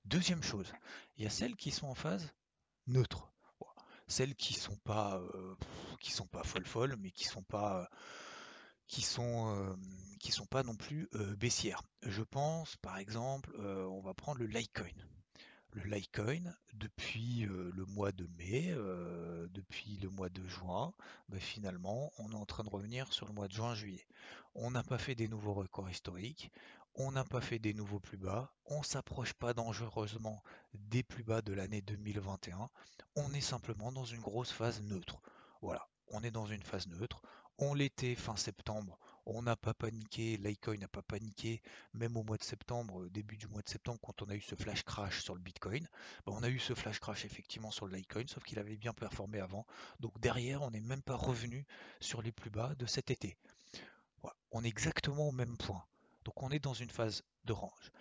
Deuxième 0.05 0.43
chose, 0.43 0.71
il 1.17 1.25
y 1.25 1.27
a 1.27 1.31
celles 1.31 1.57
qui 1.57 1.71
sont 1.71 1.87
en 1.87 1.95
phase 1.95 2.31
neutre. 2.87 3.33
Celles 4.07 4.35
qui 4.35 4.55
sont 4.55 4.77
pas 4.77 5.19
euh, 5.19 5.55
qui 6.01 6.13
sont 6.13 6.27
pas 6.27 6.43
folles 6.43 6.67
folles, 6.67 6.97
mais 6.99 7.11
qui 7.11 7.25
sont 7.25 7.43
pas 7.43 7.91
qui 8.89 9.03
sont 9.03 9.55
euh, 9.55 9.77
sont 10.31 10.47
pas 10.47 10.63
non 10.63 10.75
plus 10.75 11.09
euh, 11.15 11.37
baissières. 11.37 11.83
Je 12.03 12.23
pense 12.23 12.77
par 12.77 12.99
exemple, 12.99 13.55
euh, 13.59 13.85
on 13.87 14.01
va 14.01 14.15
prendre 14.15 14.41
le 14.41 14.47
Litecoin. 14.47 14.93
Le 15.73 15.83
Litecoin, 15.83 16.55
depuis 16.75 17.47
le 17.47 17.85
mois 17.87 18.11
de 18.11 18.27
mai, 18.39 18.75
depuis 19.53 19.99
le 19.99 20.09
mois 20.09 20.31
de 20.31 20.45
juin, 20.47 20.95
ben, 21.29 21.39
finalement, 21.39 22.11
on 22.19 22.33
est 22.33 22.37
en 22.37 22.47
train 22.47 22.65
de 22.65 22.71
revenir 22.71 23.13
sur 23.13 23.27
le 23.27 23.35
mois 23.35 23.49
de 23.49 23.53
juin-juillet. 23.53 24.07
On 24.55 24.71
n'a 24.71 24.83
pas 24.83 24.97
fait 24.97 25.15
des 25.15 25.29
nouveaux 25.29 25.53
records 25.53 25.91
historiques, 25.91 26.51
on 26.95 27.13
n'a 27.13 27.23
pas 27.23 27.43
fait 27.43 27.59
des 27.59 27.75
nouveaux 27.75 28.01
plus 28.01 28.17
bas, 28.17 28.51
on 28.65 28.83
s'approche 28.83 29.35
pas 29.35 29.53
dangereusement 29.53 30.43
des 30.73 31.03
plus 31.03 31.23
bas 31.23 31.43
de 31.43 31.53
l'année 31.53 31.83
2021, 31.83 32.71
on 33.15 33.33
est 33.35 33.43
simplement 33.43 33.93
dans 33.93 34.07
une 34.07 34.23
grosse 34.23 34.51
phase 34.51 34.81
neutre. 34.83 35.21
Voilà, 35.61 35.87
on 36.09 36.23
est 36.23 36.31
dans 36.31 36.47
une 36.47 36.63
phase 36.63 36.89
neutre, 36.89 37.23
on 37.59 37.75
l'était 37.75 38.15
fin 38.15 38.37
septembre, 38.37 38.99
on 39.27 39.43
n'a 39.43 39.57
pas 39.57 39.75
paniqué, 39.75 40.37
Litecoin 40.39 40.79
n'a 40.79 40.89
pas 40.89 41.03
paniqué, 41.03 41.61
même 41.93 42.17
au 42.17 42.23
mois 42.23 42.39
de 42.39 42.45
septembre, 42.45 43.03
euh, 43.03 43.11
début 43.11 43.37
du 43.37 43.47
mois 43.47 43.63
de 43.63 43.69
septembre, 43.69 44.01
quand 44.03 44.23
on 44.23 44.29
a 44.31 44.35
eu 44.35 44.41
ce 44.41 44.55
flash 44.55 44.85
crash 44.85 45.23
sur 45.23 45.35
le 45.35 45.41
Bitcoin, 45.41 45.87
ben, 46.25 46.33
on 46.35 46.43
a 46.43 46.49
eu 46.49 46.59
ce 46.59 46.75
flash 46.75 46.99
crash 46.99 47.25
effectivement 47.25 47.71
sur 47.71 47.87
le 47.87 47.97
Litecoin, 47.97 48.27
sauf 48.27 48.43
qu'il 48.45 48.59
avait 48.59 48.77
bien 48.77 48.95
performé 48.95 49.41
avant. 49.41 49.67
Donc 50.01 50.19
derrière, 50.21 50.63
on 50.63 50.71
n'est 50.71 50.81
même 50.81 51.03
pas 51.03 51.17
revenu 51.17 51.67
sur 52.01 52.23
les 52.23 52.33
plus 52.33 52.51
bas 52.51 52.75
de 52.77 52.87
cet 52.87 53.11
été. 53.11 53.37
On 54.51 54.65
est 54.65 54.69
exactement 54.69 55.29
au 55.29 55.33
même 55.33 55.57
point. 55.59 55.85
Donc 56.25 56.43
on 56.43 56.51
est 56.51 56.59
dans 56.59 56.75
une 56.75 56.91
phase 56.91 57.23
de 57.45 57.53
range. 57.53 57.93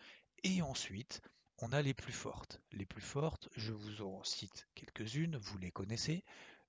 Et 0.44 0.62
ensuite, 0.62 1.22
on 1.60 1.74
a 1.74 1.82
les 1.82 1.94
plus 1.94 2.14
fortes. 2.14 2.62
Les 2.72 2.86
plus 2.86 3.02
fortes, 3.02 3.50
je 3.56 3.74
vous 3.74 4.02
en 4.02 4.24
cite 4.24 4.68
quelques-unes, 4.76 5.36
vous 5.38 5.58
les 5.58 5.72
connaissez. 5.72 6.24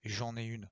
J'en 0.05 0.37
ai 0.37 0.45
une 0.45 0.69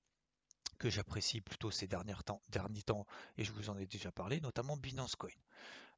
que 0.76 0.90
j'apprécie 0.90 1.40
plutôt 1.40 1.70
ces 1.70 1.86
derniers 1.86 2.22
temps, 2.24 2.40
derniers 2.50 2.82
temps, 2.82 3.06
et 3.36 3.44
je 3.44 3.52
vous 3.52 3.70
en 3.70 3.76
ai 3.76 3.86
déjà 3.86 4.12
parlé, 4.12 4.40
notamment 4.40 4.76
Binance 4.76 5.16
Coin. 5.16 5.30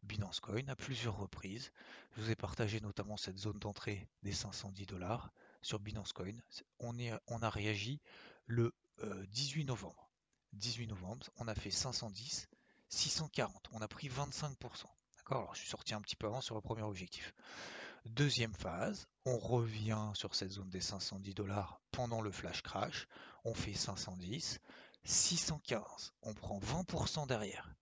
Binance 0.02 0.40
Coin, 0.40 0.68
à 0.68 0.76
plusieurs 0.76 1.16
reprises, 1.16 1.72
je 2.16 2.22
vous 2.22 2.30
ai 2.30 2.36
partagé 2.36 2.80
notamment 2.80 3.16
cette 3.16 3.38
zone 3.38 3.58
d'entrée 3.58 4.08
des 4.22 4.32
510 4.32 4.86
dollars 4.86 5.32
sur 5.62 5.80
Binance 5.80 6.12
Coin. 6.12 6.34
On, 6.78 6.96
on 7.26 7.42
a 7.42 7.50
réagi 7.50 8.00
le 8.46 8.72
18 9.02 9.62
euh, 9.62 9.66
novembre. 9.66 10.08
18 10.54 10.86
novembre, 10.86 11.26
on 11.36 11.48
a 11.48 11.54
fait 11.54 11.70
510, 11.70 12.48
640. 12.88 13.68
On 13.72 13.82
a 13.82 13.88
pris 13.88 14.08
25%. 14.08 14.56
D'accord? 15.16 15.38
Alors 15.38 15.54
je 15.54 15.60
suis 15.60 15.68
sorti 15.68 15.94
un 15.94 16.00
petit 16.00 16.16
peu 16.16 16.26
avant 16.26 16.40
sur 16.40 16.54
le 16.54 16.60
premier 16.60 16.82
objectif. 16.82 17.34
Deuxième 18.06 18.54
phase, 18.54 19.08
on 19.28 19.36
revient 19.36 20.10
sur 20.14 20.34
cette 20.34 20.52
zone 20.52 20.70
des 20.70 20.80
510 20.80 21.34
dollars 21.34 21.82
pendant 21.90 22.22
le 22.22 22.30
flash 22.30 22.62
crash, 22.62 23.06
on 23.44 23.52
fait 23.52 23.74
510, 23.74 24.58
615, 25.04 26.14
on 26.22 26.32
prend 26.32 26.58
20% 26.58 27.26
derrière. 27.26 27.74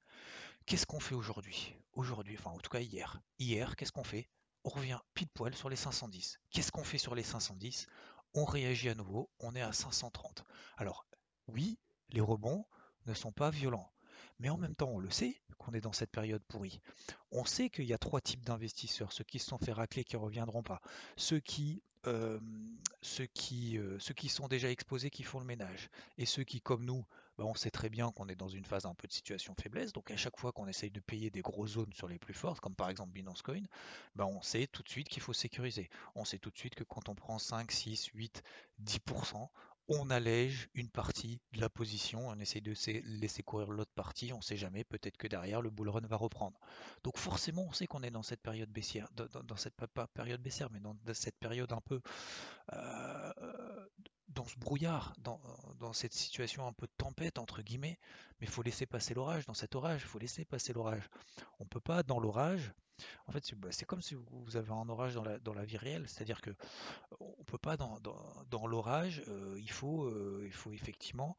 Qu'est-ce 0.67 0.87
qu'on 0.87 0.99
fait 0.99 1.15
aujourd'hui? 1.15 1.77
Aujourd'hui, 1.93 2.37
enfin 2.37 2.51
en 2.51 2.59
tout 2.59 2.71
cas 2.71 2.81
hier. 2.81 3.21
Hier, 3.39 3.77
qu'est-ce 3.77 3.93
qu'on 3.93 4.03
fait? 4.03 4.29
On 4.65 4.71
revient 4.71 4.99
pile 5.15 5.29
poil 5.29 5.55
sur 5.55 5.69
les 5.69 5.77
510. 5.77 6.41
Qu'est-ce 6.51 6.73
qu'on 6.73 6.83
fait 6.83 6.99
sur 6.99 7.15
les 7.15 7.23
510 7.23 7.87
On 8.35 8.45
réagit 8.45 8.89
à 8.89 8.97
nouveau, 8.97 9.31
on 9.39 9.55
est 9.55 9.63
à 9.63 9.73
530. 9.73 10.43
Alors 10.77 11.07
oui, 11.47 11.79
les 12.09 12.21
rebonds 12.21 12.67
ne 13.07 13.15
sont 13.15 13.31
pas 13.31 13.51
violents. 13.51 13.93
Mais 14.39 14.49
en 14.51 14.57
même 14.57 14.75
temps, 14.75 14.91
on 14.91 14.99
le 14.99 15.11
sait 15.11 15.41
qu'on 15.59 15.73
est 15.73 15.81
dans 15.81 15.93
cette 15.93 16.11
période 16.11 16.43
pourrie. 16.45 16.81
On 17.31 17.45
sait 17.45 17.71
qu'il 17.71 17.85
y 17.85 17.95
a 17.95 17.99
trois 17.99 18.21
types 18.21 18.45
d'investisseurs, 18.45 19.13
ceux 19.13 19.25
qui 19.25 19.39
se 19.39 19.47
sont 19.47 19.59
fait 19.59 19.73
racler 19.73 20.05
qui 20.05 20.17
ne 20.17 20.21
reviendront 20.21 20.63
pas, 20.63 20.81
ceux 21.17 21.41
qui, 21.41 21.83
euh, 22.07 22.39
ceux, 23.03 23.27
qui, 23.27 23.79
euh, 23.79 23.99
ceux 23.99 24.15
qui 24.15 24.29
sont 24.29 24.49
déjà 24.49 24.71
exposés 24.71 25.11
qui 25.11 25.23
font 25.23 25.41
le 25.41 25.47
ménage, 25.47 25.91
et 26.19 26.27
ceux 26.27 26.45
qui, 26.45 26.61
comme 26.61 26.85
nous, 26.85 27.05
bah, 27.39 27.45
on 27.45 27.55
sait 27.55 27.71
très 27.71 27.91
bien 27.91 28.11
qu'on 28.13 28.29
est 28.29 28.35
dans 28.35 28.49
une 28.49 28.65
phase 28.65 28.87
un 28.87 28.95
peu 28.95 29.07
de 29.07 29.13
situation 29.13 29.55
faiblesse, 29.55 29.93
donc 29.93 30.11
à 30.11 30.17
chaque 30.17 30.39
fois 30.39 30.53
qu'on 30.53 30.67
essaye 30.69 30.91
de 30.91 31.01
payer 31.01 31.31
des 31.31 31.43
grosses 31.43 31.73
zones 31.73 31.93
sur 31.93 32.09
les 32.09 32.19
plus 32.19 32.33
fortes, 32.35 32.61
comme 32.61 32.75
par 32.75 32.89
exemple 32.89 33.13
Binance 33.13 33.43
Coin, 33.43 33.63
bah, 34.15 34.27
on 34.27 34.41
sait 34.41 34.67
tout 34.67 34.83
de 34.83 34.89
suite 34.89 35.09
qu'il 35.09 35.23
faut 35.23 35.35
sécuriser. 35.35 35.91
On 36.15 36.25
sait 36.25 36.39
tout 36.39 36.51
de 36.51 36.59
suite 36.59 36.75
que 36.75 36.85
quand 36.85 37.09
on 37.09 37.15
prend 37.15 37.39
5, 37.39 37.71
6, 37.71 38.07
8, 38.15 38.43
10%, 38.83 39.49
on 39.89 40.11
allège 40.11 40.69
une 40.75 40.89
partie 40.89 41.41
de 41.53 41.61
la 41.61 41.69
position, 41.69 42.29
on 42.29 42.39
essaye 42.39 42.63
de 42.63 42.75
laisser 43.21 43.43
courir 43.43 43.71
l'autre 43.71 43.93
partie, 43.95 44.33
on 44.33 44.39
ne 44.39 44.43
sait 44.43 44.57
jamais, 44.57 44.85
peut-être 44.85 45.17
que 45.17 45.29
derrière 45.29 45.63
le 45.63 45.71
bull 45.71 45.89
run 45.89 46.07
va 46.07 46.17
reprendre. 46.17 46.59
Donc 47.05 47.19
forcément, 47.19 47.67
on 47.69 47.73
sait 47.73 47.87
qu'on 47.87 48.03
est 48.03 48.11
dans 48.11 48.23
cette 48.23 48.43
période 48.43 48.71
baissière, 48.71 49.09
dans, 49.15 49.57
cette 49.57 49.77
période 50.15 50.43
baissière, 50.43 50.71
mais 50.73 50.81
dans, 50.81 50.97
cette 51.13 51.39
période 51.39 51.73
un 51.73 51.81
peu 51.81 52.01
euh, 52.73 53.33
dans 54.29 54.45
ce 54.45 54.57
brouillard, 54.59 55.15
dans, 55.19 55.93
cette 55.93 56.13
situation 56.13 56.67
un 56.67 56.73
peu 56.73 56.87
de 56.87 56.93
tempête 56.97 57.39
entre 57.39 57.63
guillemets, 57.63 57.99
mais 58.41 58.47
il 58.47 58.51
faut 58.51 58.63
laisser 58.63 58.87
passer 58.87 59.15
l'orage. 59.15 59.47
Dans 59.47 59.55
cet 59.55 59.75
orage, 59.75 60.03
il 60.03 60.09
faut 60.09 60.19
laisser 60.19 60.45
passer 60.45 60.73
l'orage. 60.73 61.09
On 61.61 61.65
ne 61.65 61.69
peut 61.69 61.81
pas 61.81 62.03
dans 62.03 62.19
l'orage 62.19 62.73
en 63.27 63.33
fait, 63.33 63.45
c'est 63.45 63.59
bah, 63.59 63.69
comme 63.87 64.03
si 64.03 64.15
vous 64.15 64.57
avez 64.57 64.71
un 64.71 64.89
orage 64.89 65.15
dans 65.15 65.55
la, 65.55 65.65
vie 65.65 65.77
réelle, 65.77 66.09
c'est-à-dire 66.09 66.41
que 66.41 66.51
on 67.21 67.45
peut 67.45 67.59
pas 67.59 67.77
dans, 67.77 68.67
l'orage, 68.67 69.23
euh, 69.29 69.57
il, 69.61 69.71
faut, 69.71 70.05
euh, 70.05 70.43
il 70.45 70.53
faut 70.53 70.73
effectivement 70.73 71.37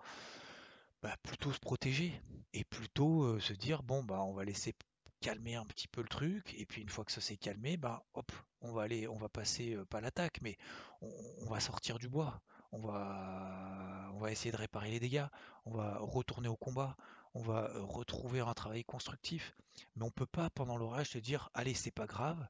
bah, 1.01 1.15
plutôt 1.23 1.51
se 1.51 1.59
protéger 1.59 2.19
et 2.53 2.63
plutôt 2.63 3.23
euh, 3.23 3.39
se 3.39 3.53
dire 3.53 3.83
bon 3.83 4.03
bah 4.03 4.23
on 4.23 4.33
va 4.33 4.43
laisser 4.43 4.75
calmer 5.21 5.55
un 5.55 5.65
petit 5.65 5.87
peu 5.87 6.01
le 6.01 6.07
truc 6.07 6.53
et 6.57 6.65
puis 6.65 6.81
une 6.81 6.89
fois 6.89 7.05
que 7.05 7.11
ça 7.11 7.21
s'est 7.21 7.37
calmé, 7.37 7.77
bah 7.77 8.05
hop, 8.13 8.31
on 8.61 8.71
va 8.71 8.83
aller, 8.83 9.07
on 9.07 9.17
va 9.17 9.29
passer 9.29 9.77
pas 9.89 10.01
l'attaque, 10.01 10.39
mais 10.41 10.57
on, 11.01 11.49
va 11.49 11.59
sortir 11.59 11.97
du 11.97 12.07
bois, 12.07 12.41
on 12.71 12.79
va, 12.79 14.09
on 14.13 14.19
va 14.19 14.31
essayer 14.31 14.51
de 14.51 14.57
réparer 14.57 14.91
les 14.91 14.99
dégâts, 14.99 15.27
on 15.65 15.71
va 15.71 15.97
retourner 15.99 16.47
au 16.47 16.55
combat, 16.55 16.95
on 17.33 17.41
va 17.41 17.71
retrouver 17.75 18.39
un 18.39 18.53
travail 18.53 18.83
constructif. 18.83 19.55
Mais 19.95 20.03
on 20.03 20.11
peut 20.11 20.25
pas 20.25 20.49
pendant 20.49 20.77
l'orage 20.77 21.09
se 21.09 21.19
dire 21.19 21.51
allez 21.53 21.75
c'est 21.75 21.91
pas 21.91 22.07
grave, 22.07 22.47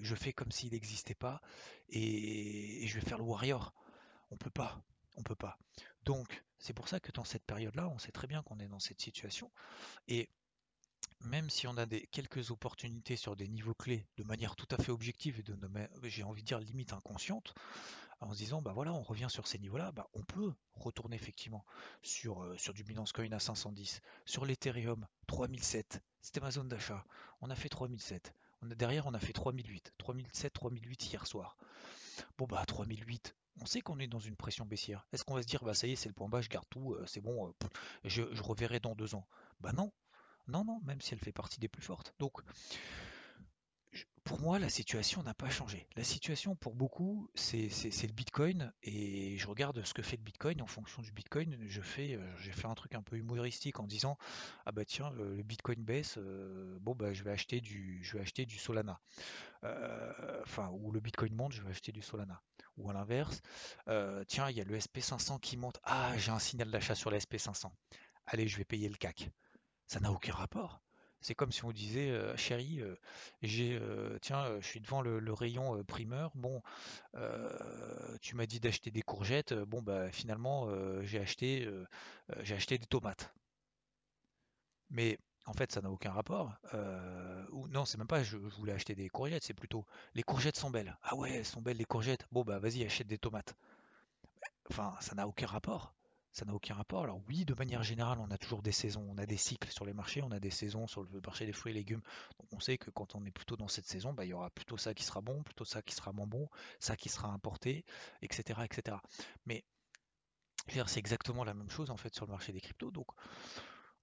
je 0.00 0.14
fais 0.14 0.32
comme 0.32 0.52
s'il 0.52 0.72
n'existait 0.72 1.14
pas 1.14 1.40
et, 1.88 2.86
je 2.86 2.94
vais 2.94 3.04
faire 3.04 3.18
le 3.18 3.24
warrior. 3.24 3.74
On 4.30 4.36
peut 4.36 4.50
pas, 4.50 4.80
on 5.16 5.22
peut 5.22 5.34
pas. 5.34 5.58
Donc 6.04 6.44
c'est 6.58 6.72
pour 6.74 6.88
ça 6.88 7.00
que 7.00 7.10
dans 7.12 7.24
cette 7.24 7.44
période-là, 7.44 7.88
on 7.88 7.98
sait 7.98 8.12
très 8.12 8.26
bien 8.26 8.42
qu'on 8.42 8.58
est 8.60 8.68
dans 8.68 8.78
cette 8.78 9.00
situation 9.00 9.50
et 10.06 10.30
même 11.24 11.50
si 11.50 11.66
on 11.66 11.76
a 11.76 11.86
des, 11.86 12.06
quelques 12.08 12.50
opportunités 12.50 13.16
sur 13.16 13.36
des 13.36 13.48
niveaux 13.48 13.74
clés 13.74 14.06
de 14.16 14.24
manière 14.24 14.56
tout 14.56 14.68
à 14.70 14.82
fait 14.82 14.92
objective 14.92 15.40
et 15.40 15.42
de, 15.42 15.56
j'ai 16.04 16.22
envie 16.22 16.42
de 16.42 16.46
dire 16.46 16.60
limite 16.60 16.92
inconsciente, 16.92 17.54
en 18.20 18.32
se 18.32 18.38
disant 18.38 18.62
bah 18.62 18.72
voilà 18.72 18.92
on 18.92 19.02
revient 19.02 19.28
sur 19.30 19.46
ces 19.46 19.58
niveaux 19.58 19.78
là 19.78 19.92
bah, 19.92 20.08
on 20.14 20.22
peut 20.22 20.52
retourner 20.74 21.16
effectivement 21.16 21.64
sur, 22.02 22.42
euh, 22.42 22.56
sur 22.56 22.74
du 22.74 22.82
Binance 22.82 23.12
Coin 23.12 23.30
à 23.32 23.38
510 23.38 24.00
sur 24.24 24.44
l'Ethereum 24.44 25.06
3007 25.28 26.02
c'était 26.20 26.40
ma 26.40 26.50
zone 26.50 26.68
d'achat 26.68 27.04
on 27.40 27.50
a 27.50 27.54
fait 27.54 27.68
3007 27.68 28.34
on 28.62 28.66
derrière 28.66 29.06
on 29.06 29.14
a 29.14 29.20
fait 29.20 29.32
3008 29.32 29.92
3007 29.98 30.52
3008 30.52 31.12
hier 31.12 31.26
soir 31.26 31.56
bon 32.38 32.46
bah 32.46 32.64
3008 32.66 33.36
on 33.60 33.66
sait 33.66 33.80
qu'on 33.80 33.98
est 33.98 34.06
dans 34.06 34.20
une 34.20 34.36
pression 34.36 34.64
baissière. 34.64 35.04
Est-ce 35.12 35.24
qu'on 35.24 35.34
va 35.34 35.42
se 35.42 35.48
dire, 35.48 35.64
bah 35.64 35.74
ça 35.74 35.88
y 35.88 35.92
est, 35.92 35.96
c'est 35.96 36.08
le 36.08 36.14
point 36.14 36.28
bas, 36.28 36.40
je 36.40 36.48
garde 36.48 36.66
tout, 36.70 36.92
euh, 36.92 37.04
c'est 37.06 37.20
bon, 37.20 37.48
euh, 37.48 37.50
je, 38.04 38.22
je, 38.32 38.42
reverrai 38.42 38.78
dans 38.78 38.94
deux 38.94 39.16
ans? 39.16 39.26
Bah 39.58 39.72
non, 39.72 39.90
non, 40.48 40.64
non, 40.64 40.80
même 40.84 41.00
si 41.00 41.14
elle 41.14 41.20
fait 41.20 41.32
partie 41.32 41.60
des 41.60 41.68
plus 41.68 41.82
fortes. 41.82 42.14
Donc, 42.18 42.42
pour 44.28 44.40
moi, 44.40 44.58
la 44.58 44.68
situation 44.68 45.22
n'a 45.22 45.32
pas 45.32 45.48
changé. 45.48 45.86
La 45.96 46.04
situation, 46.04 46.54
pour 46.54 46.74
beaucoup, 46.74 47.30
c'est 47.34 47.70
le 47.70 48.12
Bitcoin. 48.12 48.74
Et 48.82 49.38
je 49.38 49.46
regarde 49.46 49.82
ce 49.84 49.94
que 49.94 50.02
fait 50.02 50.18
le 50.18 50.22
Bitcoin. 50.22 50.60
En 50.60 50.66
fonction 50.66 51.00
du 51.00 51.12
Bitcoin, 51.12 51.56
je 51.66 51.80
fais, 51.80 52.14
euh, 52.14 52.36
j'ai 52.38 52.52
fait 52.52 52.66
un 52.66 52.74
truc 52.74 52.94
un 52.94 53.00
peu 53.00 53.16
humoristique 53.16 53.80
en 53.80 53.86
disant 53.86 54.18
Ah 54.66 54.72
bah 54.72 54.84
tiens, 54.84 55.10
le, 55.12 55.42
Bitcoin 55.42 55.82
baisse, 55.82 56.18
euh, 56.18 56.76
bon 56.80 56.94
bah 56.94 57.14
je 57.14 57.22
vais 57.22 57.30
acheter 57.30 57.62
du, 57.62 58.04
Solana. 58.58 59.00
Euh, 59.64 60.42
enfin, 60.42 60.68
ou 60.72 60.92
le 60.92 61.00
Bitcoin 61.00 61.34
monte, 61.34 61.52
je 61.52 61.62
vais 61.62 61.70
acheter 61.70 61.92
du 61.92 62.02
Solana. 62.02 62.42
Ou 62.76 62.90
à 62.90 62.92
l'inverse, 62.92 63.40
tiens, 64.26 64.50
il 64.50 64.56
y 64.56 64.60
a 64.60 64.64
le 64.64 64.78
SP500 64.78 65.40
qui 65.40 65.56
monte. 65.56 65.80
Ah, 65.84 66.12
j'ai 66.18 66.32
un 66.32 66.38
signal 66.38 66.70
d'achat 66.70 66.94
sur 66.94 67.10
le 67.10 67.16
SP500. 67.16 67.70
Allez, 68.26 68.46
je 68.46 68.58
vais 68.58 68.66
payer 68.66 68.90
le 68.90 68.96
CAC. 68.96 69.30
Ça 69.88 70.00
n'a 70.00 70.12
aucun 70.12 70.32
rapport. 70.34 70.80
C'est 71.20 71.34
comme 71.34 71.50
si 71.50 71.64
on 71.64 71.72
disait, 71.72 72.16
chérie, 72.36 72.80
j'ai, 73.42 73.80
tiens, 74.22 74.60
je 74.60 74.66
suis 74.66 74.80
devant 74.80 75.02
le, 75.02 75.32
rayon 75.32 75.82
primeur. 75.84 76.30
Bon, 76.36 76.62
tu 78.20 78.36
m'as 78.36 78.46
dit 78.46 78.60
d'acheter 78.60 78.90
des 78.90 79.02
courgettes. 79.02 79.52
Bon, 79.54 79.82
bah 79.82 80.12
finalement, 80.12 80.68
j'ai 81.02 81.18
acheté, 81.18 81.66
des 82.78 82.86
tomates. 82.88 83.34
Mais 84.90 85.18
en 85.46 85.52
fait, 85.54 85.72
ça 85.72 85.80
n'a 85.80 85.90
aucun 85.90 86.12
rapport. 86.12 86.54
non, 87.70 87.84
c'est 87.84 87.98
même 87.98 88.06
pas 88.06 88.22
je, 88.22 88.36
je, 88.36 88.56
voulais 88.56 88.72
acheter 88.72 88.94
des 88.94 89.08
courgettes, 89.08 89.44
c'est 89.44 89.54
plutôt 89.54 89.84
les 90.14 90.22
courgettes 90.22 90.56
sont 90.56 90.70
belles. 90.70 90.96
Ah 91.02 91.16
ouais, 91.16 91.32
elles 91.32 91.44
sont 91.44 91.62
belles 91.62 91.78
les 91.78 91.84
courgettes. 91.84 92.26
Bon 92.30 92.44
bah 92.44 92.58
vas-y, 92.58 92.84
achète 92.84 93.08
des 93.08 93.18
tomates. 93.18 93.56
Enfin, 94.70 94.94
ça 95.00 95.14
n'a 95.14 95.26
aucun 95.26 95.46
rapport 95.46 95.94
ça 96.38 96.44
n'a 96.44 96.54
aucun 96.54 96.74
rapport. 96.74 97.02
Alors 97.02 97.20
oui, 97.28 97.44
de 97.44 97.54
manière 97.54 97.82
générale, 97.82 98.18
on 98.20 98.30
a 98.30 98.38
toujours 98.38 98.62
des 98.62 98.72
saisons, 98.72 99.04
on 99.10 99.18
a 99.18 99.26
des 99.26 99.36
cycles 99.36 99.70
sur 99.70 99.84
les 99.84 99.92
marchés, 99.92 100.22
on 100.22 100.30
a 100.30 100.38
des 100.38 100.50
saisons 100.50 100.86
sur 100.86 101.02
le 101.02 101.20
marché 101.20 101.46
des 101.46 101.52
fruits 101.52 101.72
et 101.72 101.74
légumes. 101.74 102.02
Donc 102.38 102.48
on 102.52 102.60
sait 102.60 102.78
que 102.78 102.90
quand 102.90 103.16
on 103.16 103.24
est 103.24 103.32
plutôt 103.32 103.56
dans 103.56 103.66
cette 103.66 103.86
saison, 103.86 104.12
bah, 104.12 104.24
il 104.24 104.28
y 104.28 104.32
aura 104.32 104.50
plutôt 104.50 104.76
ça 104.76 104.94
qui 104.94 105.02
sera 105.02 105.20
bon, 105.20 105.42
plutôt 105.42 105.64
ça 105.64 105.82
qui 105.82 105.94
sera 105.94 106.12
moins 106.12 106.28
bon, 106.28 106.48
ça 106.78 106.96
qui 106.96 107.08
sera 107.08 107.28
importé, 107.28 107.84
etc. 108.22 108.60
etc. 108.64 108.96
Mais 109.46 109.64
c'est 110.68 110.98
exactement 110.98 111.44
la 111.44 111.54
même 111.54 111.70
chose 111.70 111.90
en 111.90 111.96
fait 111.96 112.14
sur 112.14 112.26
le 112.26 112.30
marché 112.30 112.52
des 112.52 112.60
cryptos. 112.60 112.92
Donc 112.92 113.08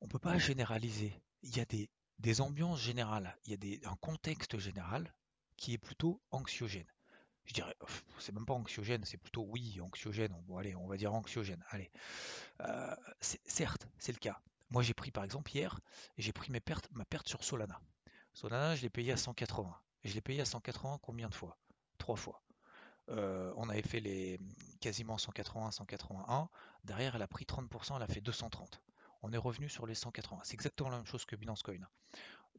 on 0.01 0.05
ne 0.05 0.09
peut 0.09 0.19
pas 0.19 0.37
généraliser. 0.37 1.13
Il 1.41 1.55
y 1.55 1.61
a 1.61 1.65
des, 1.65 1.89
des 2.19 2.41
ambiances 2.41 2.81
générales, 2.81 3.37
il 3.45 3.51
y 3.51 3.53
a 3.53 3.57
des, 3.57 3.79
un 3.85 3.95
contexte 3.95 4.57
général 4.57 5.13
qui 5.55 5.73
est 5.73 5.77
plutôt 5.77 6.21
anxiogène 6.31 6.87
je 7.45 7.53
dirais, 7.53 7.75
c'est 8.19 8.33
même 8.33 8.45
pas 8.45 8.53
anxiogène, 8.53 9.03
c'est 9.05 9.17
plutôt 9.17 9.45
oui, 9.49 9.79
anxiogène. 9.81 10.33
Bon, 10.47 10.57
allez, 10.57 10.75
on 10.75 10.87
va 10.87 10.97
dire 10.97 11.13
anxiogène. 11.13 11.63
Allez, 11.69 11.91
euh, 12.61 12.95
certes, 13.21 13.87
c'est 13.97 14.11
le 14.11 14.19
cas. 14.19 14.41
Moi, 14.69 14.81
j'ai 14.81 14.93
pris 14.93 15.11
par 15.11 15.23
exemple 15.23 15.51
hier, 15.55 15.79
j'ai 16.17 16.33
pris 16.33 16.51
ma 16.51 16.59
perte 16.59 17.27
sur 17.27 17.43
Solana. 17.43 17.79
Solana, 18.33 18.75
je 18.75 18.81
l'ai 18.81 18.89
payé 18.89 19.11
à 19.13 19.17
180. 19.17 19.75
Et 20.03 20.09
je 20.09 20.13
l'ai 20.13 20.21
payé 20.21 20.41
à 20.41 20.45
180 20.45 20.99
combien 21.01 21.29
de 21.29 21.33
fois? 21.33 21.57
Trois 21.97 22.15
fois. 22.15 22.43
Euh, 23.09 23.53
on 23.55 23.69
avait 23.69 23.81
fait 23.81 23.99
les 23.99 24.39
quasiment 24.79 25.17
180, 25.17 25.71
181. 25.71 26.49
Derrière, 26.83 27.15
elle 27.15 27.21
a 27.21 27.27
pris 27.27 27.45
30%, 27.45 27.95
elle 27.95 28.03
a 28.03 28.07
fait 28.07 28.21
230. 28.21 28.81
On 29.21 29.31
est 29.31 29.37
revenu 29.37 29.69
sur 29.69 29.85
les 29.85 29.95
180. 29.95 30.41
C'est 30.43 30.53
exactement 30.53 30.89
la 30.89 30.97
même 30.97 31.05
chose 31.05 31.25
que 31.25 31.35
Binance 31.35 31.63
Coin. 31.63 31.87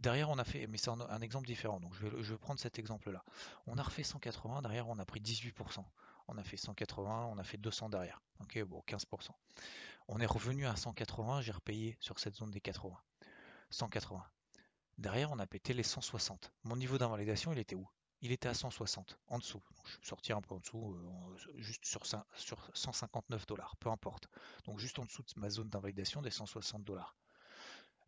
Derrière, 0.00 0.28
on 0.28 0.38
a 0.38 0.44
fait, 0.44 0.66
mais 0.66 0.76
c'est 0.76 0.90
un, 0.90 1.20
exemple 1.20 1.46
différent, 1.46 1.80
donc 1.80 1.94
je 1.94 2.06
vais, 2.06 2.38
prendre 2.38 2.60
cet 2.60 2.78
exemple-là. 2.78 3.24
On 3.66 3.78
a 3.78 3.82
refait 3.82 4.02
180, 4.02 4.62
derrière, 4.62 4.88
on 4.88 4.98
a 4.98 5.04
pris 5.06 5.20
18%. 5.20 5.84
On 6.28 6.36
a 6.36 6.42
fait 6.42 6.56
180, 6.56 7.26
on 7.26 7.38
a 7.38 7.44
fait 7.44 7.56
200 7.56 7.88
derrière. 7.88 8.20
Ok, 8.40 8.62
bon, 8.64 8.82
15%. 8.86 9.30
On 10.08 10.20
est 10.20 10.26
revenu 10.26 10.66
à 10.66 10.76
180, 10.76 11.40
j'ai 11.40 11.52
repayé 11.52 11.96
sur 12.00 12.18
cette 12.18 12.34
zone 12.34 12.50
des 12.50 12.60
80. 12.60 12.96
180. 13.70 14.24
Derrière, 14.98 15.30
on 15.30 15.38
a 15.38 15.46
pété 15.46 15.72
les 15.72 15.82
160. 15.82 16.52
Mon 16.64 16.76
niveau 16.76 16.98
d'invalidation, 16.98 17.52
il 17.52 17.58
était 17.58 17.74
où? 17.74 17.88
Il 18.22 18.32
était 18.32 18.48
à 18.48 18.54
160, 18.54 19.18
en 19.28 19.38
dessous. 19.38 19.62
je 19.84 19.92
suis 19.92 20.06
sorti 20.06 20.32
un 20.32 20.40
peu 20.40 20.54
en 20.54 20.58
dessous, 20.58 20.94
euh, 20.94 21.36
juste 21.58 21.84
sur, 21.84 22.04
sur 22.34 22.70
159 22.74 23.46
dollars, 23.46 23.76
peu 23.76 23.90
importe. 23.90 24.28
Donc 24.64 24.78
juste 24.78 24.98
en 24.98 25.04
dessous 25.04 25.22
de 25.22 25.40
ma 25.40 25.50
zone 25.50 25.68
d'invalidation 25.68 26.22
des 26.22 26.30
160 26.30 26.82
dollars. 26.82 27.16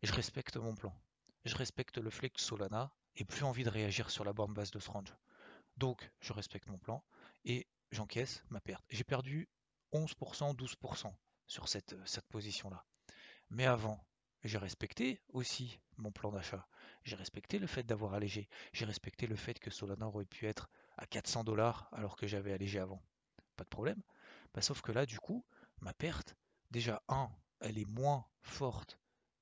Je 0.01 0.11
respecte 0.13 0.57
mon 0.57 0.75
plan 0.75 0.93
je 1.45 1.55
respecte 1.55 1.97
le 1.97 2.09
flex 2.09 2.43
Solana 2.43 2.91
et 3.15 3.25
plus 3.25 3.43
envie 3.43 3.63
de 3.63 3.69
réagir 3.69 4.09
sur 4.09 4.23
la 4.23 4.33
borne 4.33 4.53
basse 4.53 4.71
de 4.71 4.79
ce 4.79 4.89
range. 4.89 5.15
Donc, 5.77 6.11
je 6.19 6.33
respecte 6.33 6.67
mon 6.67 6.77
plan 6.77 7.03
et 7.45 7.67
j'encaisse 7.91 8.43
ma 8.49 8.61
perte. 8.61 8.83
J'ai 8.89 9.03
perdu 9.03 9.49
11%, 9.93 10.55
12% 10.55 11.13
sur 11.47 11.67
cette, 11.67 11.95
cette 12.05 12.27
position-là. 12.27 12.85
Mais 13.49 13.65
avant, 13.65 14.05
j'ai 14.43 14.57
respecté 14.57 15.21
aussi 15.29 15.79
mon 15.97 16.11
plan 16.11 16.31
d'achat. 16.31 16.67
J'ai 17.03 17.15
respecté 17.15 17.59
le 17.59 17.67
fait 17.67 17.83
d'avoir 17.83 18.13
allégé. 18.13 18.47
J'ai 18.73 18.85
respecté 18.85 19.27
le 19.27 19.35
fait 19.35 19.59
que 19.59 19.71
Solana 19.71 20.07
aurait 20.07 20.25
pu 20.25 20.45
être 20.45 20.69
à 20.97 21.07
400 21.07 21.43
dollars 21.43 21.89
alors 21.91 22.15
que 22.15 22.27
j'avais 22.27 22.53
allégé 22.53 22.79
avant. 22.79 23.01
Pas 23.55 23.63
de 23.63 23.69
problème. 23.69 24.01
Bah, 24.53 24.61
sauf 24.61 24.81
que 24.81 24.91
là, 24.91 25.05
du 25.05 25.19
coup, 25.19 25.45
ma 25.81 25.93
perte, 25.93 26.35
déjà, 26.71 27.03
un, 27.07 27.29
elle 27.59 27.77
est 27.77 27.89
moins 27.89 28.25
forte 28.41 28.99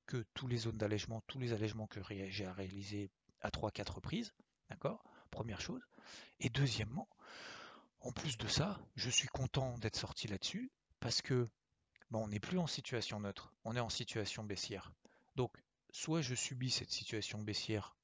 que 0.08 0.24
tous 0.34 0.48
les 0.48 0.56
zones 0.56 0.78
d'allègement, 0.78 1.22
tous 1.28 1.38
les 1.38 1.52
allègements 1.52 1.86
que 1.86 2.00
j'ai 2.30 2.48
réalisé 2.48 3.10
à 3.42 3.50
3-4 3.50 3.92
reprises. 3.92 4.34
D'accord 4.70 5.04
Première 5.30 5.60
chose. 5.60 5.82
Et 6.40 6.48
deuxièmement, 6.48 7.08
en 8.00 8.10
plus 8.10 8.38
de 8.38 8.48
ça, 8.48 8.80
je 8.96 9.10
suis 9.10 9.28
content 9.28 9.76
d'être 9.78 9.96
sorti 9.96 10.26
là-dessus 10.26 10.72
parce 10.98 11.20
que 11.20 11.48
bah, 12.10 12.18
on 12.18 12.28
n'est 12.28 12.40
plus 12.40 12.58
en 12.58 12.66
situation 12.66 13.20
neutre, 13.20 13.52
on 13.64 13.76
est 13.76 13.80
en 13.80 13.90
situation 13.90 14.44
baissière. 14.44 14.92
Donc, 15.36 15.52
soit 15.90 16.22
je 16.22 16.34
subis 16.34 16.70
cette 16.70 16.90
situation 16.90 17.42
baissière 17.42 17.94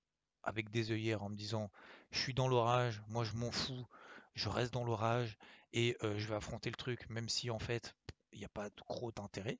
avec 0.42 0.70
des 0.70 0.92
œillères 0.92 1.22
en 1.22 1.30
me 1.30 1.36
disant 1.36 1.70
je 2.10 2.18
suis 2.18 2.34
dans 2.34 2.48
l'orage, 2.48 3.02
moi 3.08 3.24
je 3.24 3.34
m'en 3.34 3.50
fous, 3.50 3.86
je 4.34 4.50
reste 4.50 4.74
dans 4.74 4.84
l'orage 4.84 5.38
et 5.72 5.96
euh, 6.02 6.18
je 6.18 6.28
vais 6.28 6.34
affronter 6.34 6.68
le 6.68 6.76
truc, 6.76 7.08
même 7.08 7.30
si 7.30 7.50
en 7.50 7.58
fait 7.58 7.96
il 8.32 8.40
n'y 8.40 8.44
a 8.44 8.50
pas 8.50 8.68
de 8.68 8.82
gros 8.88 9.12
intérêt. 9.18 9.58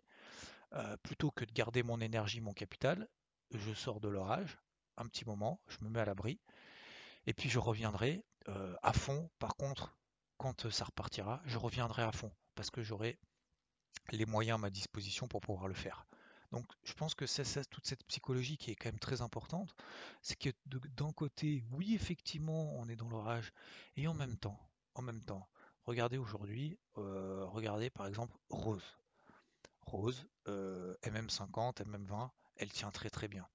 Euh, 0.75 0.97
plutôt 0.99 1.31
que 1.31 1.45
de 1.45 1.53
garder 1.53 1.83
mon 1.83 2.01
énergie, 2.01 2.41
mon 2.41 2.53
capital, 2.53 3.09
je 3.53 3.73
sors 3.75 4.01
de 4.01 4.09
l'orage 4.09 4.59
un 4.97 5.07
petit 5.07 5.25
moment, 5.25 5.61
je 5.69 5.79
me 5.83 5.89
mets 5.89 6.01
à 6.01 6.05
l'abri, 6.05 6.41
et 7.27 7.35
puis 7.35 7.49
je 7.49 7.59
reviendrai 7.59 8.25
euh, 8.49 8.75
à 8.83 8.93
fond. 8.93 9.31
Par 9.39 9.57
contre, 9.57 9.97
quand 10.37 10.71
ça 10.71 10.85
repartira, 10.85 11.43
je 11.47 11.59
reviendrai 11.59 12.03
à 12.03 12.13
fond 12.13 12.33
parce 12.55 12.71
que 12.71 12.83
j'aurai 12.83 13.19
les 14.11 14.27
moyens 14.27 14.57
à 14.57 14.59
ma 14.59 14.71
disposition 14.71 15.29
pour 15.29 15.41
pouvoir 15.41 15.69
le 15.69 15.75
faire. 15.75 16.07
Donc 16.51 16.67
je 16.85 16.93
pense 16.93 17.15
que 17.15 17.27
c'est 17.27 17.69
toute 17.71 17.87
cette 17.87 18.05
psychologie 18.05 18.59
qui 18.59 18.71
est 18.71 18.77
quand 18.77 18.89
même 18.89 18.99
très 18.99 19.23
importante, 19.23 19.75
c'est 20.23 20.39
que 20.39 20.51
d'un 20.69 21.13
côté, 21.13 21.65
oui 21.73 21.95
effectivement 21.95 22.75
on 22.77 22.89
est 22.89 22.97
dans 22.97 23.09
l'orage, 23.09 23.53
et 23.97 24.07
en 24.07 24.15
même 24.15 24.37
temps, 24.37 24.59
en 24.95 25.03
même 25.03 25.25
temps, 25.25 25.49
regardez 25.85 26.19
aujourd'hui, 26.19 26.79
euh, 26.99 27.45
regardez 27.47 27.91
par 27.91 28.07
exemple 28.07 28.37
Rose. 28.51 28.85
Rose, 29.87 30.27
euh, 30.49 30.95
MM50, 31.03 31.83
MM20, 31.83 32.31
elle 32.57 32.71
tient 32.71 32.91
très 32.91 33.11
très 33.11 33.29
bien. 33.29 33.47